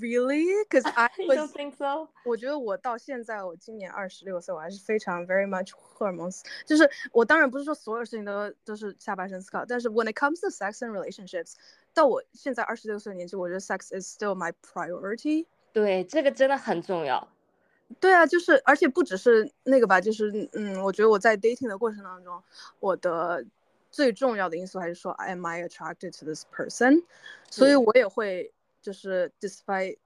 [0.00, 0.46] Really?
[0.66, 2.08] Because I don't think so.
[2.24, 6.30] 我觉得我到现在，我今年二十六岁，我还是非常 very much 荷尔蒙。
[6.64, 11.56] 就是我当然不是说所有事情都都是下半身思考，但是 when it comes to sex and relationships，
[11.92, 15.44] 到我现在二十六岁年纪，我觉得 sex is still my priority。
[15.74, 17.28] 对，这个真的很重要。
[18.00, 22.42] 对啊，就是而且不只是那个吧，就是嗯，我觉得我在 dating 的过程当中，
[22.80, 23.44] 我的
[23.94, 27.04] 最重要的因素还是说，am I attracted to this person？
[27.50, 28.50] 所以我也会。
[28.84, 29.96] 就是 despite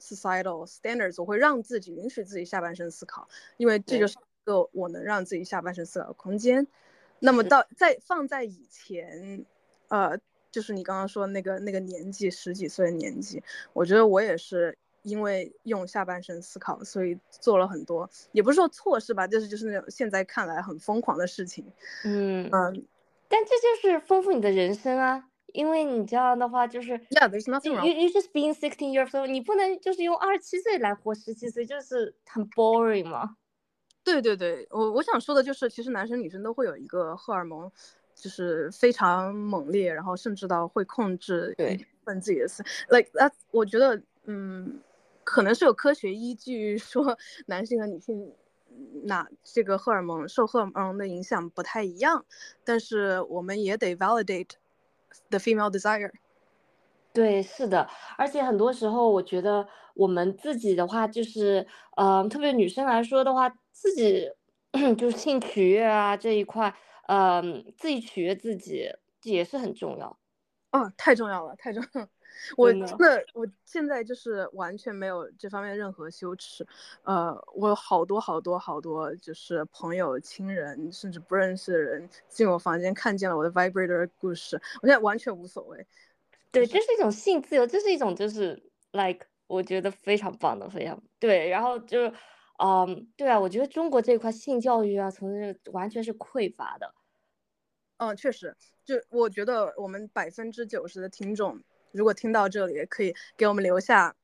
[0.00, 6.68] societal standards，我会让自己允许自己下半身思考，因为这就是一个我能让自己下半身思考的空间。
[7.18, 9.44] 那么到在放在以前，
[9.88, 10.16] 呃，
[10.52, 21.72] 就是你刚刚说那个那个年纪十几岁的年纪，我觉得我也是因为用下半身思考，所以做了很多，也不是说错事吧，就是就是那种现在看来很疯狂的事情。
[22.04, 22.86] 嗯嗯，
[23.28, 25.24] 但这就是丰富你的人生啊。
[25.54, 27.86] 因为你这样的话，就是，Yeah，there's nothing wrong.
[27.86, 33.36] You you just being sixteen years old，你不能就是用二十七岁来活十七岁，就是很 boring 嘛。
[34.04, 37.72] 对对对，我我想说的就是，其实男生女生都会有一个荷尔蒙，
[38.14, 42.62] 就是非常猛烈，然后甚至到会控制一部分自己的思。
[42.90, 44.80] Like that，我觉得，嗯，
[45.24, 48.34] 可能是有科学依据说 男性和女性
[49.04, 52.24] 那这个荷尔蒙受荷尔蒙的影响不太一样，
[52.64, 54.50] 但是我们也得 validate。
[55.30, 56.12] The female desire，
[57.14, 57.88] 对，是的，
[58.18, 64.30] 而且很多时候，我觉得我们自己的话，就是，嗯，特别女生来说的话，自己
[64.98, 66.74] 就是性取悦啊这一块，
[67.08, 70.18] 嗯，自己取悦自己也是很重要。
[70.72, 72.08] 哦，太重要了，太重要。
[72.56, 76.66] 我真的，我现在就是完全没有这方面任何羞耻，
[77.02, 85.86] 呃，我有好多好多好多，就是朋友、亲人，甚至不认识的人进我房间看见了我的 vibrator 故事，我现在完全无所谓。
[86.50, 91.48] 对，这是一种性自由，这是一种就是 like 我觉得非常棒的，非常对。
[91.48, 92.12] 然后就是，
[92.58, 96.94] 嗯，对啊，我觉得中国这块性教育啊，从这完全是匮乏的。
[97.98, 101.60] 嗯，确实，就我觉得我们百分之九十的听众。
[101.98, 104.14] 如果听到这里，可以给我们留下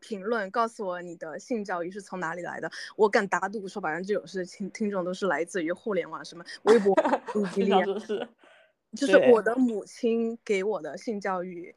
[0.00, 2.68] 评论，告诉我你的性教育是从哪里来的。
[2.96, 8.28] 我敢打赌说，百分之九十的听听众都是来自于互联网，什么微博、哔哩哔哩。
[8.96, 11.72] 就是我的母亲给我的性教育，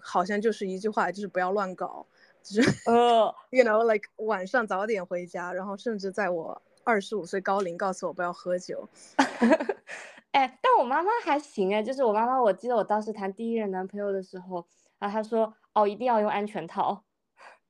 [0.00, 2.06] 好像就是一句话，就是不要乱搞。
[2.42, 8.88] 就是呃， you know，like 晚上早点回家，然后甚至在我二十五岁高龄，告诉我不要喝酒。
[10.32, 14.66] 哎，但我妈妈还行哎，就是我妈妈，我记得我当时谈第一任男朋友的时候，
[14.98, 17.04] 然后她说哦，一定要用安全套，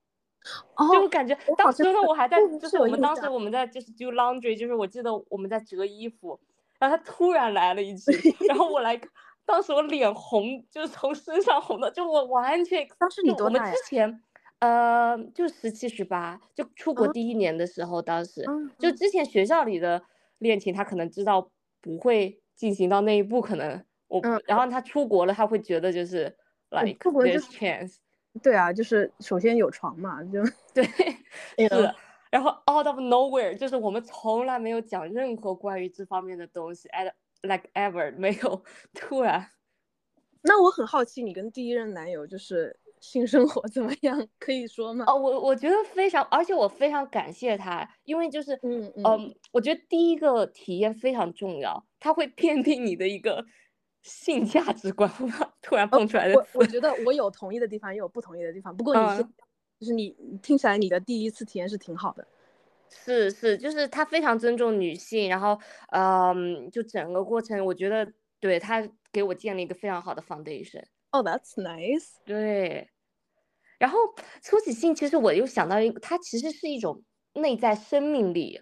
[0.76, 6.38] 哦就我感觉当时呢，我还在，就是我们当时我们在就是 do laundry，就是我记得我们在折衣服，
[6.78, 8.12] 然后他突然来了一句，
[8.48, 9.00] 然后我来，
[9.46, 14.22] 当时我脸红，就是从身上红的，就我完全当时你多大我们之前
[14.58, 18.44] 呃就十七十八，就出国第一年的时候，当时
[18.78, 20.02] 就之前学校里的
[20.38, 22.40] 恋情，他可能知道不会。
[22.58, 26.24] 进行到那一步，可能我，然后他出国了，他会觉得就是
[26.70, 27.94] ，like this chance，
[28.42, 30.42] 对啊，就是首先有床嘛，就
[30.74, 30.84] 对，
[31.56, 31.94] 是，
[32.30, 39.48] 然后 out of nowhere，就是我们从来没有讲任何关于这方面的东西，at like ever 没有，突然，
[40.42, 42.78] 那我很好奇，你跟第一任男友就是。
[43.00, 44.26] 性生活怎么样？
[44.38, 45.04] 可以说吗？
[45.06, 53.44] 哦，我我觉得非常，而且我非常感谢他，因为就是，嗯嗯，我觉得第一个体验非常重要，他会奠定你的一个
[54.02, 55.10] 性价值观。
[55.62, 58.76] 突然蹦出来的，我我觉得我有同意的地方，也有不同意的地方。
[58.76, 59.22] 不过你是，
[59.80, 62.26] 就是你听起来你的第一次体验是挺好的。
[62.90, 65.58] 是是，就是他非常尊重女性，然后，
[65.92, 70.82] 嗯，就整个过程，我觉得对他给我建立一个非常好的 foundation。
[71.10, 72.16] Oh, that's nice.
[72.26, 72.90] 对，
[73.78, 73.98] 然后
[74.42, 78.60] 初起性，其实我又想到一个，它其实是一种内在生命力。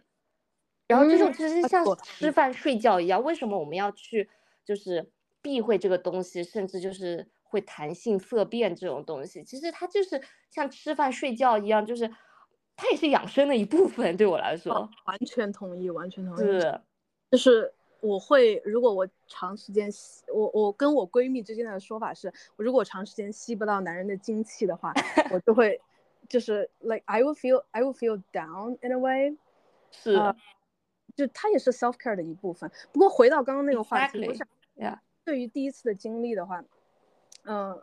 [0.86, 4.30] 然后这种其实像吃饭睡觉一样，为什么我们要去
[4.64, 5.10] 就是
[5.42, 9.42] 避讳这个东西，甚至就是会谈性色变这种东西？
[9.42, 12.08] 其实它就是像吃饭睡觉一样，就是
[12.76, 14.16] 它也是养生的一部分。
[14.16, 16.38] 对我来说，完全同意，完全同意。
[16.38, 16.80] 是，
[17.32, 17.72] 就是。
[18.00, 24.92] 我会，如果我长时间吸，我我跟我闺蜜之间的说法是，我如果长时间吸不到男人的精气的话，
[25.32, 25.80] 我就会，
[26.28, 29.36] 就是 like I will feel I will feel down in a way，
[29.90, 30.14] 是，
[31.16, 32.70] 就它也是 self care 的一部分。
[32.92, 36.62] 不过回到刚刚那个话题，我想，呀，对于第一次的经历的话，
[37.44, 37.82] 嗯，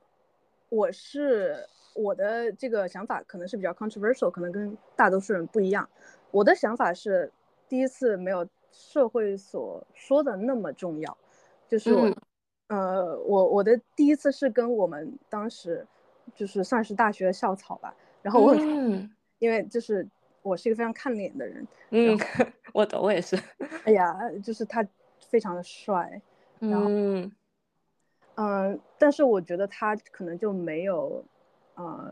[0.69, 5.89] 我是我的这个想法可能是比较 controversial，可能跟大多数人不一样。
[6.31, 7.31] 我的想法是，
[7.67, 11.15] 第一次没有社会所说的那么重要，
[11.69, 12.09] 就是我，
[12.67, 15.85] 呃，我我的第一次是跟我们当时
[16.35, 19.09] 就是算是大学的校草吧，然后我很，
[19.39, 20.05] 因为就是
[20.41, 22.17] 我是一个非常看脸的人，嗯，
[22.73, 23.37] 我懂，我也是，
[23.85, 24.85] 哎呀，就是他
[25.19, 26.19] 非常的帅，
[26.59, 26.89] 然后，
[28.35, 31.23] 嗯，但是我觉得他可能就没有，
[31.75, 32.11] 呃，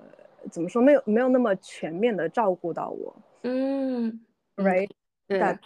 [0.51, 3.15] 怎么说，没有没有那么全面的照顾到我。
[3.43, 4.23] 嗯
[4.57, 4.89] ，right，
[5.27, 5.59] 对，什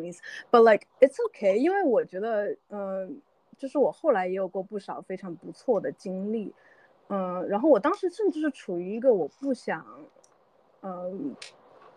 [0.00, 3.20] 么意思？But like it's okay，因为我觉得，嗯，
[3.56, 6.54] 就是我后来也有过不少非常不错的经历，
[7.08, 9.84] 嗯，然后我当时甚至是处于一个我不想，
[10.82, 11.34] 嗯，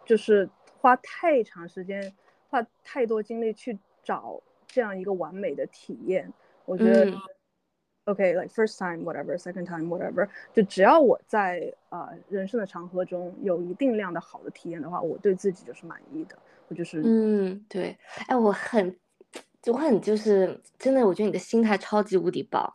[0.05, 2.13] 就是花太长时间，
[2.49, 6.31] 花太多精力去找这样一个完美的体验，
[6.65, 7.11] 我觉得。
[8.05, 16.35] OK，like first time whatever，second time whatever，就只要我在啊人生的长河中有一定量的好的体验的话，我对自己就是满意的。
[16.71, 17.95] 我就是嗯，对，
[18.27, 18.97] 哎，我很，
[19.67, 22.73] 我很就是真的，我觉得你的心态超级无敌棒。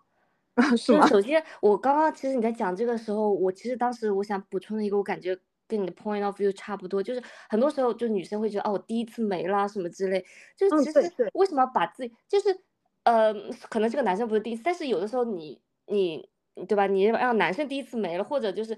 [0.77, 1.07] 是吗？
[1.07, 10.25] 首先，我刚刚其实你在讲这个时候，我其实当时我想补充的一个，我感觉跟你的 point of view 差不多，就是很多时候就女生会觉得哦，我第一次没啦什么之类，
[10.57, 12.61] 就是其实为什么要把自己就是。
[13.07, 13.33] 呃，
[13.71, 16.29] 可能这个男生不是第一次，但是有的时候你你
[16.67, 16.87] 对吧？
[16.87, 18.77] 你让男生第一次没了，或者就是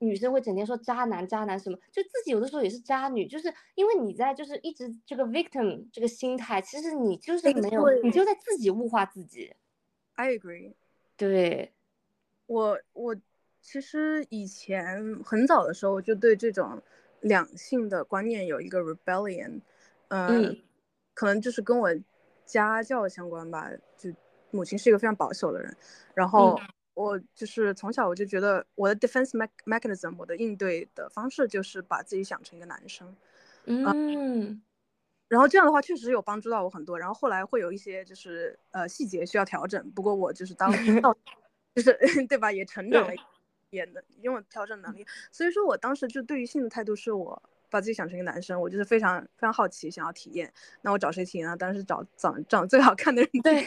[0.00, 9.54] 女生会整天说渣男渣男什么，就自己有的时候也是渣女，就是因为你在就是一直这个 victim 这个心态，其实你就是没有，你就在自己物化自己。
[10.14, 10.74] I agree。
[11.16, 11.72] 对，
[12.46, 13.16] 我我
[13.60, 16.82] 其实以前很早的时候就对这种
[17.20, 19.60] 两性的观念有一个 rebellion，
[20.08, 20.58] 嗯，
[21.14, 21.94] 可能就是跟我。
[22.44, 24.10] 家教相关吧，就
[24.50, 25.74] 母亲是一个非常保守的人，
[26.12, 26.58] 然后
[26.94, 29.30] 我就是从小我就觉得我的 defense
[29.64, 33.14] mechanism，我的应对的方式就是把自己想成一个男生，
[33.64, 34.62] 嗯，
[35.28, 40.70] 然后这样的话确实有帮助到我很多，然后后来会有一些就是呃细节需要调整，不过我就是当
[41.74, 41.92] 就是
[42.28, 43.14] 对吧，也成长了，
[43.70, 47.42] 也能拥有调整能力，所以说我当时就对于性的态度是我。
[47.72, 50.52] 把自己想成一个男生，我就是非常非常好奇，想要体验。
[50.82, 51.56] 那我找谁体验呢？
[51.56, 53.30] 当然是找长长最好看的人。
[53.42, 53.64] 对，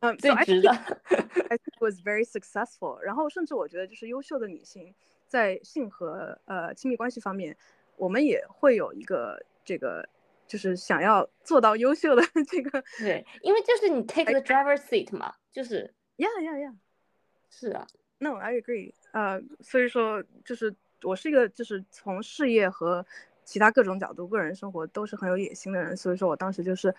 [0.00, 0.70] 嗯，最值的。
[1.50, 2.98] I think was very successful。
[3.00, 4.94] 然后甚至我觉得，就是优秀的女性
[5.26, 7.56] 在性和呃亲密关系方面，
[7.96, 10.08] 我们也会有一个这个，
[10.46, 12.82] 就是想要做到优秀的 这个。
[12.98, 15.94] 对，因为就是你 take the driver seat 嘛，就是。
[16.16, 16.74] Yeah, yeah, yeah。
[17.50, 17.86] 是啊。
[18.18, 18.92] No, I agree。
[19.12, 20.74] 呃，所以说就是。
[21.04, 23.06] 我是一个就是从事业和
[23.44, 26.92] 其他各种角度，个人生活都是很有野心的人，所以说我当时就是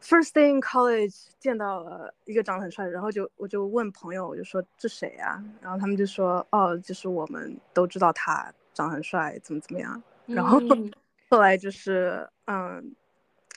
[0.00, 5.42] first day in college 见到了一个长得很帅的，然后就我就问朋友，我就说这谁啊？
[5.60, 10.02] 然后他们就说哦，就是我们都知道他长得很帅，怎么怎么样。
[10.26, 10.58] 然后
[11.30, 12.94] 后来就是嗯，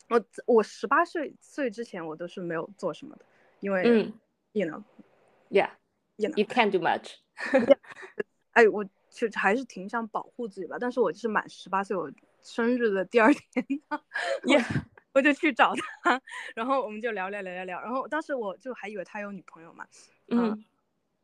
[0.10, 3.26] 我我十八岁岁之前我都是没有做什么的，
[3.60, 4.12] 因为
[4.54, 7.16] you know，yeah，you know，you can't do much。
[8.54, 8.86] 哎，我。
[9.12, 12.10] 就还是挺想保护自己吧，但是我就是满十八岁我
[12.44, 13.66] 生日的第二天，
[15.14, 16.22] 我就去找他，
[16.56, 19.86] 然后我们就聊聊聊聊聊，然后当时我就还以为他有女朋友嘛，
[20.28, 20.64] 嗯，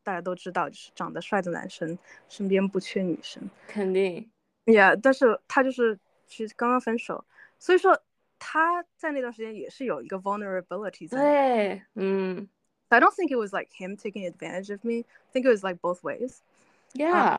[0.04, 4.30] 大家都知道，就是长得帅的男生身边不缺女生，肯定
[4.66, 7.24] ，Yeah，但是他就是其实刚刚分手，
[7.60, 8.02] 所以说
[8.40, 12.50] 他在那段时间也是有一个 vulnerability 在，对，嗯
[12.90, 15.80] ，I don't think it was like him taking advantage of me, I think it was like
[15.80, 16.40] both ways,
[16.94, 17.38] Yeah.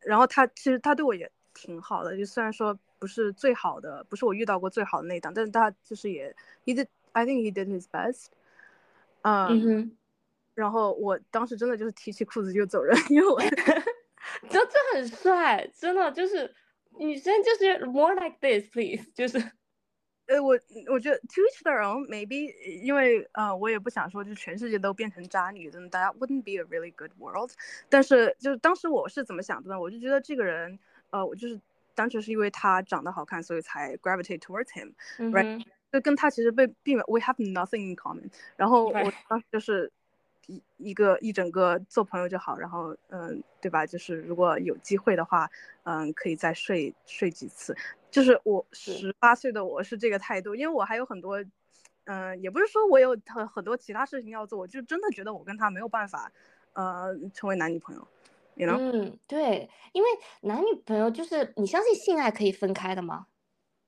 [0.00, 6.34] 然后他其实他对我也挺好的，就虽然说不是最好的，不是我遇到过最好的那一档，但是他就是也
[6.64, 8.26] ，he did，I think he did his best，
[9.22, 9.96] 嗯，
[10.54, 13.40] 然后我当时真的就是提起裤子就走人，因为我，
[14.48, 16.54] 就这很帅，真的就是
[16.98, 19.52] 女生就是 more like this please，就是。
[20.26, 20.56] 呃，我
[20.88, 22.54] 我觉得 to each their own，maybe，
[22.84, 27.50] 因为呃，我也不想说就全世界都变成渣女的，大家 wouldn't be a really good world。
[27.88, 29.80] 但是就是当时我是怎么想的呢？
[29.80, 30.78] 我就觉得这个人，
[31.10, 31.60] 呃，我就是
[31.94, 35.64] 单纯是因为他长得好看，所以才 gravitate towards him，right？
[35.92, 38.30] 就跟他其实被并没 we have nothing in common。
[38.56, 39.90] 然后我当时就是
[40.46, 43.84] 一一个一整个做朋友就好，然后嗯，对吧？
[43.84, 45.50] 就是如果有机会的话，
[45.82, 47.76] 嗯，可以再睡睡几次。
[48.10, 51.44] 就是我十八岁的我是这个态度，因为我还有很多，
[52.04, 56.30] 嗯，也不是说我有很很多其他事情要做，我就真的觉得我跟他没有办法，
[56.72, 58.06] 呃，成为男女朋友。
[58.66, 60.08] 嗯，对，因为
[60.42, 63.26] 男女朋友就是你相信性爱可以分开的吗？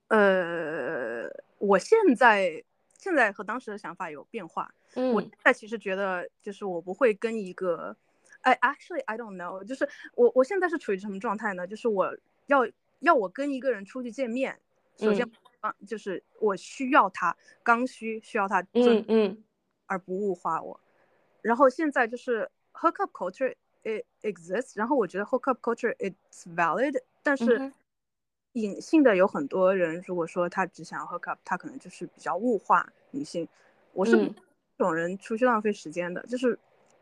[0.08, 2.62] 呃，我现在
[2.98, 4.72] 现在和当时的想法有变化。
[4.94, 7.96] 嗯，我现在其实觉得，就是我不会跟一个，
[8.42, 11.66] 哎，actually I don't know，就是我我现在是处于什么状态呢？
[11.66, 12.14] 就是我
[12.46, 12.68] 要
[13.00, 14.60] 要我跟一个人出去见面，
[14.98, 19.44] 首先啊，就是我需要他刚需，需要他嗯嗯，
[19.86, 20.78] 而不物化我。
[21.40, 27.71] 然后现在就是 hookup culture it exists，然后我觉得 hookup culture it's valid，但是。
[28.53, 33.47] 隐性的有很多人，如果说他只想要 hook up，他可能就是比较物化女性。
[33.93, 34.33] 我是这
[34.77, 36.57] 种人出去浪费时间的，就是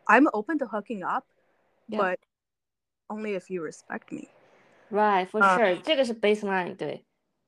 [0.05, 2.17] I'm open to hooking up，but
[3.07, 7.05] only if you respect me。Right, for sure，这个是 baseline，对。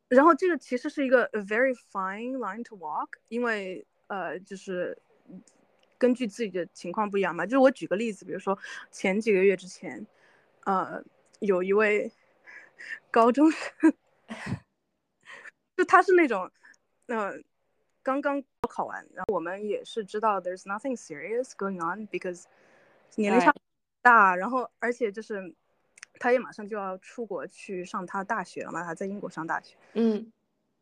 [0.07, 4.97] 然后这个其实是一个 a very fine line to walk，因为呃，就是
[6.02, 7.46] 根据自己的情况不一样嘛。
[7.46, 8.58] 就是我举个例子，比如说
[8.90, 10.04] 前几个月之前，
[10.64, 11.02] 呃，
[11.38, 12.10] 有一位。
[13.12, 13.94] 高中生，
[15.76, 16.50] 就他是那种，
[17.06, 17.34] 呃，
[18.02, 22.46] 刚刚高考完，然后我们也是知道 there's nothing serious going on because
[23.14, 23.54] 年龄差
[24.00, 25.54] 大，然后而且就是
[26.18, 29.76] 他也马上就要出国去上他大学了嘛，他在英国上大学。
[29.92, 30.32] 嗯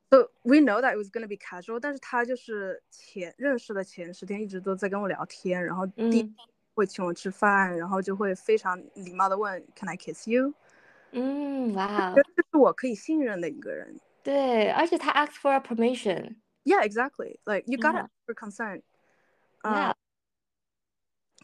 [0.09, 6.34] ，so we know that it was gonna be casual，但是他就是前认识的前十天一直都在跟我聊天，然后第
[6.73, 10.53] 会请我吃饭，然后就会非常礼貌的问 Can I kiss you？
[11.11, 13.99] 嗯，哇，这是我可以信任的一个人。
[14.21, 17.38] 对，而且他 ask for a permission。Yeah, exactly.
[17.45, 18.82] Like you gotta for consent.
[19.63, 19.93] Yeah.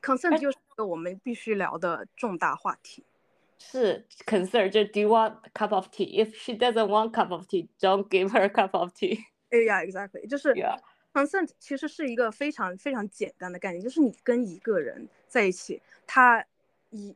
[0.01, 3.05] Consent 就是个我们必须聊的重大话题。
[3.58, 6.22] 是 concern，就 Do you want a cup of tea?
[6.22, 9.24] If she doesn't want cup of tea, don't give her a cup of tea.
[9.50, 10.28] Yeah, exactly.
[10.28, 10.54] 就是
[11.12, 16.44] consent 其实是一个非常非常简单的概念，就是你跟一个人在一起，他
[16.90, 17.14] 以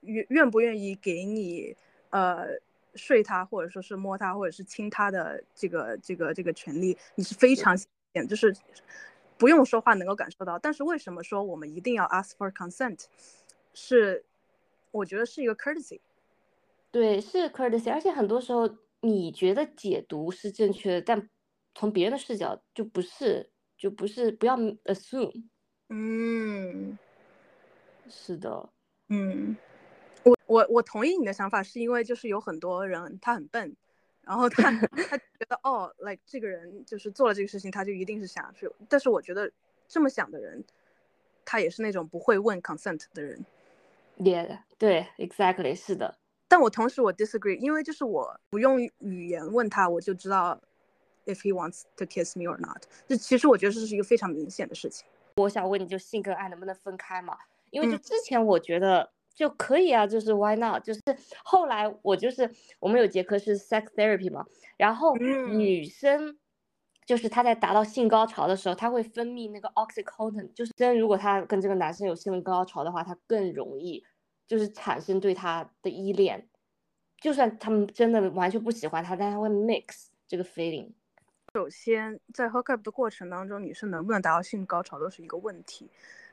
[0.00, 1.76] 愿愿不愿意给你
[2.10, 2.46] 呃
[2.94, 7.76] 睡他，或者说是摸他，或者是亲他的这个这个这个权利，你是非常
[8.28, 8.56] 就是
[9.36, 10.58] 不用说话能够感受到。
[10.58, 13.04] 但是为什么说我们一定要 ask for consent？
[13.74, 14.24] 是
[14.94, 16.00] 我觉得是一个 courtesy。
[16.92, 21.28] 对，是 courtesy，而且很多时候你觉得解读是正确的，但
[21.74, 25.44] 从别人的视角就不是，就不是不要 assume。
[25.88, 26.96] 嗯，
[28.08, 28.70] 是的，
[29.08, 29.56] 嗯。
[30.22, 33.76] 我我我同意你的想法，是因为就是有很多人他很笨，
[34.22, 34.70] 然后他
[35.08, 38.70] 他觉得哦，like 这个人就是做了这个事情，他就一定是想去。
[38.88, 39.50] 但是我觉得
[39.88, 40.64] 这么想的人，
[41.44, 43.44] 他也是那种不会问 consent 的人。
[44.18, 46.18] Yeah，对，exactly 是的。
[46.48, 50.60] 但我同时我 disagree，因为就是我不用语言问他，我就知道
[51.26, 52.84] if he wants to kiss me or not。
[53.08, 55.06] 就其实我觉得这是一个非常明显的事情。
[55.36, 57.36] 我想问你就性跟爱能不能分开嘛？
[57.70, 59.10] 因为就之前我觉得。
[59.34, 60.80] 就可以啊，就是 why not？
[60.84, 61.00] 就是
[61.42, 62.48] 后来我就是
[62.78, 64.46] 我们有节课是 sex therapy 嘛，
[64.76, 66.38] 然后女生
[67.06, 74.04] 就是她在达到性高潮的时候，她会分泌那个 oxytocin，就是真如果她跟这个男生有性高潮的话，她更容易
[74.46, 76.48] 就是产生对他的依恋，
[77.18, 80.92] 就算他们真的完全不喜欢他，但他会 mix 这个 feeling。
[81.54, 85.90] 首先在 hook up 的过程当中，女生能不能达到性高潮都是一个问题，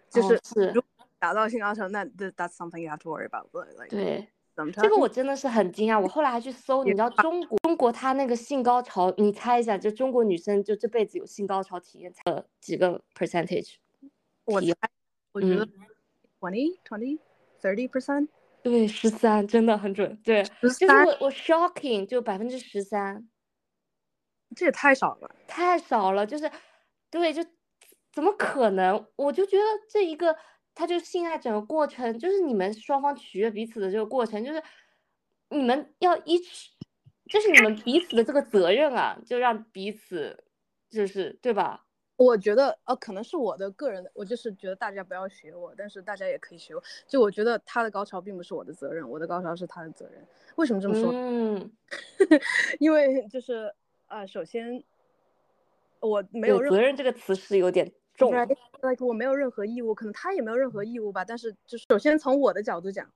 [0.09, 0.39] 就是
[0.73, 0.81] 如。
[1.19, 3.47] 达到性高潮，那 that's something you have to worry about。
[3.91, 4.27] 对，
[4.73, 5.99] 这个我真的是很惊讶。
[5.99, 13.75] 我后来还去搜，你知道中国中国它那个性高潮，你猜一下，就中国女生就这辈子有性高潮体验的几个 percentage？
[14.45, 14.73] 我猜，
[15.31, 15.65] 我觉得
[16.39, 17.19] twenty twenty
[17.61, 18.27] thirty percent。
[18.61, 20.19] 对，十三，真的很准。
[20.23, 23.27] 对，就是我我 shocking，就百分之十三，
[24.55, 26.25] 这也太少了，太少了。
[26.25, 26.51] 就是，
[27.09, 27.43] 对，就
[28.11, 29.07] 怎么可能？
[29.15, 30.35] 我就觉得这一个。
[30.73, 34.61] 他就性爱整个过程，就是你们双方取悦彼此的这个过程，就是
[35.49, 36.71] 你们要一起，
[37.29, 40.43] 就是你们彼此的这个责任啊，就让彼此，
[40.89, 41.85] 就是对吧？
[42.17, 46.83] 我觉得呃，可能是我的个人，我就是觉得大家不要学我，但是大家也可以学我。
[47.07, 50.23] 就我觉得他的高潮并不是我的责任，我的高潮是他的责任。
[50.55, 51.11] 为什么这么说？
[51.11, 51.71] 嗯，
[52.79, 53.73] 因为就是
[54.07, 54.83] 呃，首先
[55.99, 57.91] 我没有责任这个词是有点。
[58.29, 61.23] Like 我没有任何义务，可能他也没有任何义务吧。
[61.25, 63.09] 但是，就是首先从我的角度讲，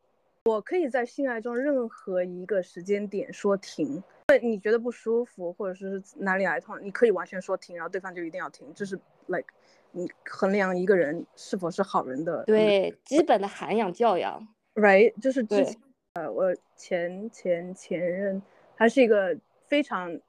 [0.46, 4.04] 我可以在性爱中任何一个时间点说停。
[4.28, 8.72] 对，你觉得不舒服，或者是哪里来痛，你可以完全说停，然后对方就一定要停。
[8.74, 9.48] 这是 like
[9.92, 14.48] 你衡量一个人是否是好人的对基本的涵养教养。
[14.74, 15.76] Right，就是之前
[16.14, 18.42] 呃，我前前前任，
[18.76, 19.38] 他是一个
[19.68, 20.20] 非常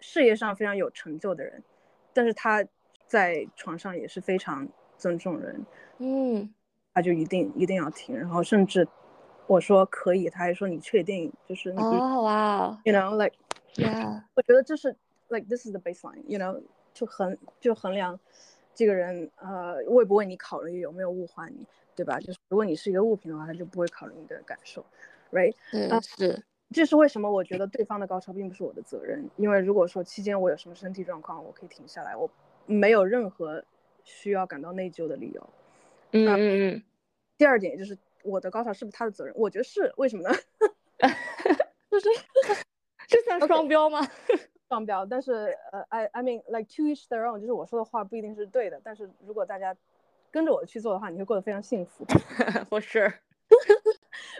[0.00, 1.62] 事业上非常有成就的人，
[2.12, 2.64] 但是他。
[3.12, 5.66] 在床上也是非常尊重人，
[5.98, 6.54] 嗯，
[6.94, 8.88] 他就一定一定要听，然后甚至
[9.46, 11.30] 我说可以，他还说你确定？
[11.46, 13.36] 就是哦哇，you know like
[13.74, 14.96] yeah，我觉得这是
[15.28, 16.58] like this is the baseline，you know，
[16.94, 18.18] 就衡就衡量
[18.74, 22.18] 这个人呃为不为你考虑，有没有物化你，对吧？
[22.18, 24.82] 就是如果你是一个物品的话，他就不会考虑你的感受
[25.32, 25.54] ，right？
[25.74, 26.42] 嗯，是。
[26.70, 27.30] 这是为什么？
[27.30, 32.30] 我觉得对方的高潮并不是我的责任，因为如果说期间我有什么身体状况，我可以停下来，我
[32.66, 33.64] 没有任何
[34.04, 35.50] 需要感到内疚的理由。
[36.12, 36.82] 嗯嗯嗯。
[37.38, 39.34] 第二点就是我的高潮是不是他的责任？
[39.36, 40.34] 我觉得是，为什么呢？
[41.90, 42.08] 就是
[43.08, 44.00] 这算双标吗？
[44.68, 45.04] 双标。
[45.04, 49.76] 但是呃，I I mean like to each their own，就是我说的话不一定是对的，但是如果大家
[50.30, 52.04] 跟着我去做的话，你会过得非常幸福。
[52.06, 53.14] For sure。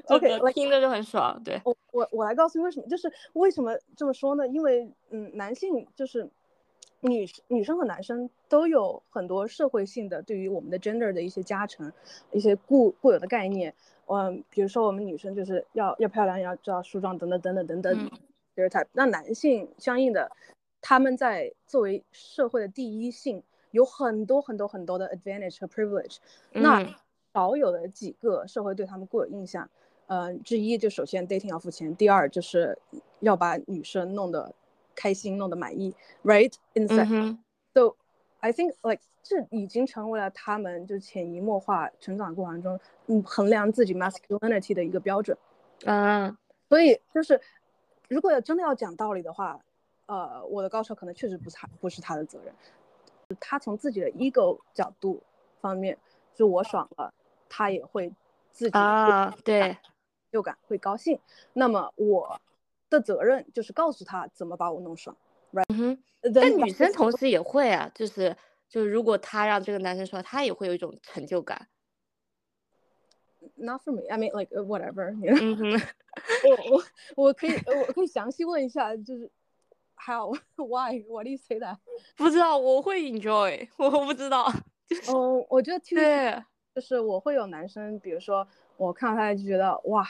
[0.07, 1.43] OK，听着就很爽。
[1.45, 4.47] 对，我我我来告诉你为什么，就是为什么这么说呢？
[4.49, 6.27] 因为嗯，男性就是
[7.03, 11.93] 女女生和男生都有很多社会性的对于我们的 gender 的一些加成，
[12.31, 13.75] 一些固固有的概念。
[14.07, 18.11] 嗯，比如说我们女生就是要要漂亮，要知道梳妆等等等等等等
[18.55, 18.87] stereotype。
[18.93, 20.31] 那男性相应的，
[20.81, 26.19] 他们在作为社会的第一性，有很多很多很多的 advantage 和 privilege。
[26.53, 26.87] 那
[27.33, 29.69] 少有的几个社会对他们固有印象，
[30.07, 32.79] 呃，之一就首先 dating 要付钱，第二就是
[33.21, 34.55] 要把女生弄得
[34.95, 37.39] 开心，弄得满意，right inside。
[37.75, 37.97] So
[38.41, 45.37] I think like 这已经成为了他们就潜移默化成长过程中，嗯，衡量自己 masculinity 的一个标准。
[45.85, 46.37] 嗯，
[46.69, 47.41] 所以就是
[48.09, 49.61] 如果真的要讲道理的话，
[50.07, 52.55] 呃，我的高潮可能确实不是他不是他的责任，
[53.41, 55.23] 他从自己的 ego 角度
[55.61, 55.97] 方面，
[56.35, 57.13] 就我爽了。
[57.55, 58.11] 他也会
[58.51, 59.77] 自己啊，对，
[60.31, 61.21] 就感会高兴。
[61.53, 62.41] 那么我
[62.93, 65.17] 的责任就是告诉他怎么把我弄爽
[65.53, 65.99] ，right？
[66.35, 68.37] 但女生同时也会啊，就是
[68.69, 71.69] 就是如果他让这个男生爽，他也会有一种成就感。
[73.57, 74.03] Not for me.
[74.09, 75.17] I mean, like whatever.
[76.45, 76.83] 我我
[77.17, 79.31] 我可以我可以详细问一下，就是
[79.97, 81.79] how why do you say that？
[82.17, 84.45] 不知道，我会 enjoy，我不知道。
[85.09, 86.43] 哦，我觉得对。
[86.75, 90.09] 就是我会有男生，比如说我看到他就觉得哇，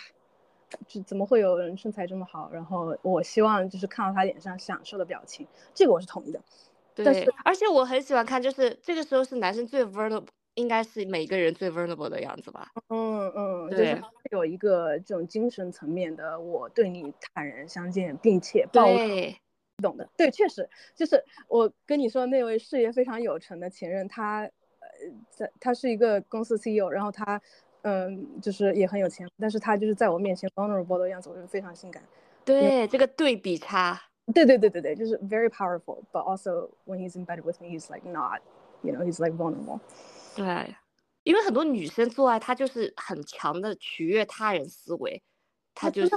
[0.87, 2.51] 就怎么会有人身材这么好？
[2.53, 6.41] 然后我希望就是看到他脸上享受的表情，这个我是同意的。
[6.95, 12.69] 对，而且我很喜欢看，就是这个时候是男生最 vulnerable，应该是每个人最 vulnerable 的样子吧？
[12.89, 18.85] 嗯嗯，就是有一个这种精神层面的，我对你坦然相见，并且抱。
[18.87, 19.37] 对，
[19.83, 20.09] 懂的。
[20.17, 24.51] 对，确实就是我跟你说那位事业非常有成的前任，他呃。
[25.31, 27.41] 在他是一个公司 CEO，然后他，
[27.83, 32.03] 嗯，就是也很有钱，但是他就是在我面前 vulnerable 的样子，我就非常性感。
[32.45, 34.01] 对，这个对比差。
[34.33, 39.81] 对对对对对，就是 very powerful，but also when he's in bed with me，he's like not，you know，he's like vulnerable。
[40.35, 40.75] 对，
[41.25, 45.23] 因为很多女生做爱，她就是很强的取悦他人思维，
[45.75, 46.17] 她就是，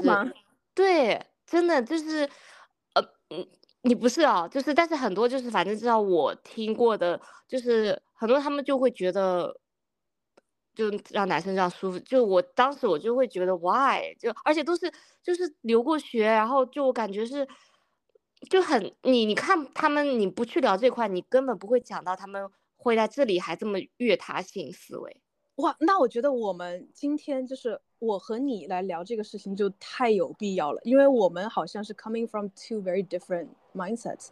[0.74, 2.30] 对，真的就是，
[2.94, 3.48] 呃，嗯。
[3.88, 9.56] 你不是啊，就是，但是很多就是，反正至少我听过的，就是很多他们就会觉得，
[10.76, 11.98] 就让男生这样舒服。
[12.00, 14.14] 就我当时我就会觉得，why？
[14.20, 14.92] 就而且都是
[15.24, 17.48] 就是留过学，然后就我感觉是，
[18.50, 25.22] 就很你你看他们，你不去聊这块，你根本不会讲到他们会在这里还这么越他性思维。
[25.56, 34.28] 哇，那我觉得我们今天就是我和你来聊这个事情就太有必要了，因为我们好像是 coming from two very different mindsets。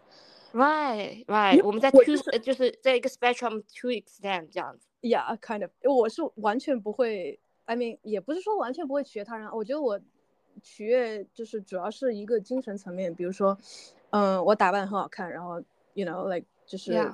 [0.53, 2.03] Right, right，我们在 two
[2.39, 4.87] 就是在一个 spectrum to extend 这样子。
[5.01, 5.71] Yeah, kind of。
[5.81, 9.99] 我是完全不会，I mean，也不是说完全不会取悦他人，我觉得我
[10.61, 13.57] 取悦就是主要是一个精神层面，比如说，
[14.11, 15.59] 嗯，我打扮很好看，然后
[15.95, 17.11] you know like 就是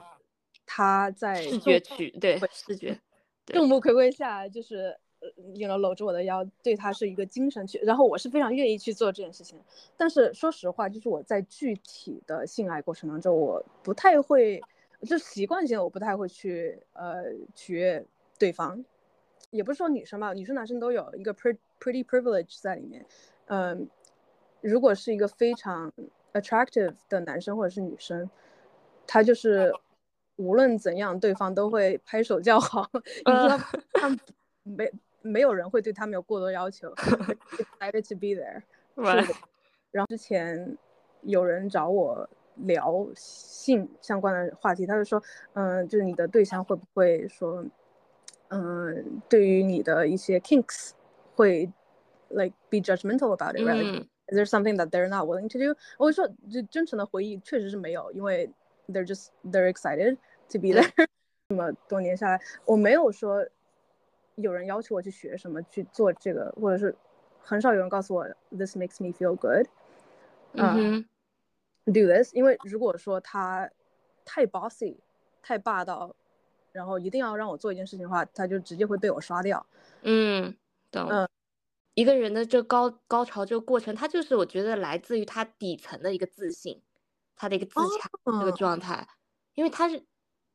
[0.65, 2.99] 他在视觉取对视觉。
[3.45, 4.99] 众目睽睽下，就是呃
[5.53, 9.59] ，you know，搂着我的腰，对他是一个精神去，然后我是非常愿意去做这件事情。
[9.97, 14.61] 但是说实话，就是我在具体的性爱过程当中，我不太会，
[15.01, 18.05] 就习惯性我不太会去呃取悦
[18.38, 18.84] 对方，
[19.51, 23.05] 也不是说女生吧，女生男生都有一个 pretty pretty privilege 在里面。
[23.47, 23.88] 嗯，
[24.61, 25.91] 如果是一个非常
[26.34, 28.30] attractive 的男生或者是女生，
[29.05, 29.74] 他就是。
[30.41, 32.89] 无论怎样，对方都会拍手叫好。
[32.95, 33.57] 你知道，
[33.91, 34.17] 他
[34.63, 34.89] 没
[35.22, 36.93] 没有人会对他们有过多要求。
[36.95, 38.61] Excited to be there。
[38.95, 39.34] 是
[39.91, 40.78] 然后之前
[41.22, 45.22] 有人找我聊性相关的话题，他就说，
[45.53, 47.65] 嗯，就是你的对象会不会说，
[48.49, 50.91] 嗯，对于你的一些 kinks
[51.36, 51.72] 会
[52.30, 55.76] like be judgmental about it？Is there something that they're not willing to do？
[55.97, 58.49] 我说，就真诚的回忆确实是没有，因为
[58.88, 60.17] they're just they're excited。
[60.51, 60.89] to be there，
[61.47, 63.45] 这么多年下来，我没有说
[64.41, 66.95] 有人要求我去学什么去做这个，或者是
[67.41, 69.67] 很少有人告诉我 this makes me feel good。
[70.53, 71.05] 嗯
[71.85, 73.69] do this，因为如果说他
[74.25, 74.97] 太 bossy，
[75.41, 76.15] 太霸道，
[76.71, 79.65] 然后一定要让我做一件事情的话，他就直接会被我刷掉。
[80.03, 80.55] 嗯，
[80.91, 81.07] 懂。
[81.09, 81.27] 嗯，
[81.95, 86.81] 一个人的这高高潮这个过程，他就是我觉得来自于他底层的一个自信，
[87.35, 89.07] 他的一个自强这个状态，
[89.55, 90.03] 因为他是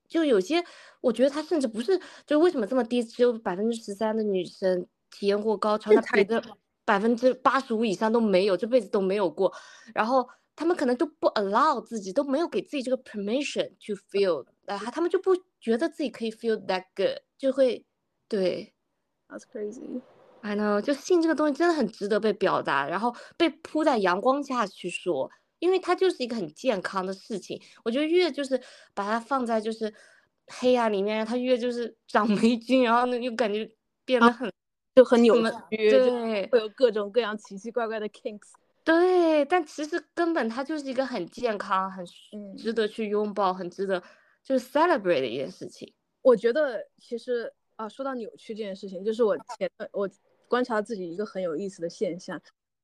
[0.08, 0.64] 就有些，
[1.00, 6.42] 我觉得他甚至不是，就为什么这么低，只有百分之十三的女生体验过高潮，那别的
[6.84, 9.52] 百分之八十五以上都没有，这辈子都没有过，
[9.94, 10.28] 然后。
[10.56, 17.84] 他们可能都不 allow 自己，都没有给自己这个 permission to feel，啊，他们就不觉得自己可以 feel that good，就会，
[18.28, 18.72] 对
[19.28, 20.00] ，That's crazy。
[20.42, 25.28] I know，就性这个东西真的很值得被表达，然后被铺在阳光下去说，
[25.64, 27.58] 因为它就是一个很健康的事情。
[27.82, 28.60] 我觉得越就是
[28.92, 29.92] 把它放在就是
[30.48, 33.68] 黑暗里面，它越就是长 霉菌，然后呢又感觉
[34.04, 34.52] 变得很
[34.94, 35.34] 就很扭
[35.70, 38.50] 曲，对，会有各种各样奇奇怪怪的 kinks。
[38.84, 42.04] 对，但其实根本它就是一个很健康、很
[42.58, 44.02] 值得去拥抱、很值得
[44.42, 45.90] 就是 celebrate 的一件事情。
[46.20, 50.06] 我觉得其实啊，说到扭曲这件事情，就是我前我
[50.46, 52.38] 观察自己一个很有意思的现象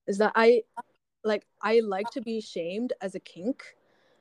[0.07, 0.65] ，is that I
[1.22, 3.58] like I like to be shamed as a kink。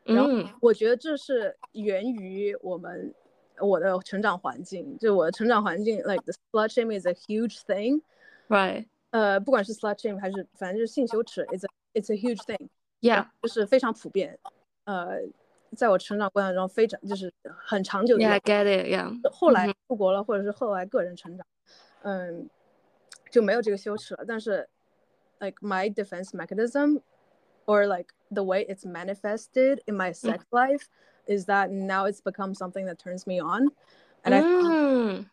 [0.05, 0.30] 然后
[0.61, 3.14] 我觉得这是源于我们
[3.59, 8.86] 我的成长环境，就我的成长环境，like the slut shame is a huge thing，right？
[9.11, 14.38] 呃，不管是 slut shame 还是反正就是性羞耻，it's a it's a huge thing，yeah，就是非常普遍。
[14.84, 15.20] 呃，
[15.74, 18.22] 在我成长过程中非常就是很长久的。
[18.24, 19.30] Yeah, get it, yeah。
[19.30, 21.47] 后来出国了，或者是后来个人成长，
[22.03, 22.51] 嗯，
[23.30, 24.24] 就没有这个羞耻了。
[24.28, 24.68] 但是
[25.40, 27.03] ，like my defense mechanism
[27.66, 30.88] or like the way it's manifested in my sex life
[31.26, 35.26] is that now it's become something that turns me on。and I，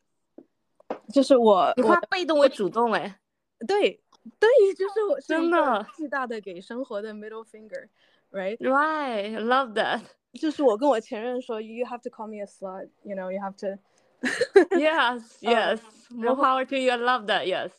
[1.14, 3.20] 就是我，你化被动为主动哎。
[3.68, 4.02] 对，
[4.40, 10.02] 对，就是我真的巨大的给生活的 middle finger，right？Right, love that。
[10.34, 16.92] 就是我跟我前任说，You have to call me a slut，you know, you have to。Yes, yes, more power to you.
[16.92, 17.46] I love that.
[17.46, 17.72] Yes。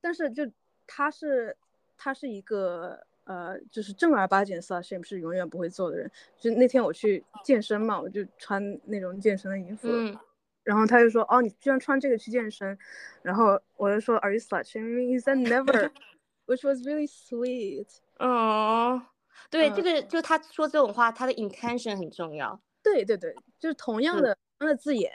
[0.00, 0.50] 但是就
[0.86, 1.56] 他是
[1.99, 6.09] 他是一个呃，就是正儿八经 slut shame 是永远不会做的人。
[6.39, 9.87] 就那天我去健身嘛，我就穿那种健身的衣服。
[9.91, 10.17] 嗯。
[10.63, 12.77] 然后他就说：“哦，你居然穿这个去健身。”
[13.21, 15.89] 然后我就说：“Are you slut shaming He said never,
[16.47, 17.87] which was really sweet.
[18.19, 19.01] 哦，
[19.49, 22.59] 对，这个就他说这种话，他的 intention 很重要。
[22.83, 25.11] 对对对，就是同样的同样的字眼，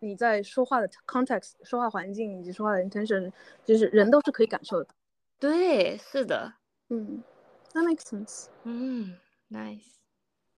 [0.00, 3.32] 你在说话的 context、说话环境以及说话的 intention，
[3.64, 4.90] 就是人都是可以感受的。
[5.42, 6.54] 对，是的。
[6.88, 7.24] 嗯
[7.72, 8.46] ，That makes sense.
[8.62, 9.18] 嗯
[9.50, 10.01] ，nice.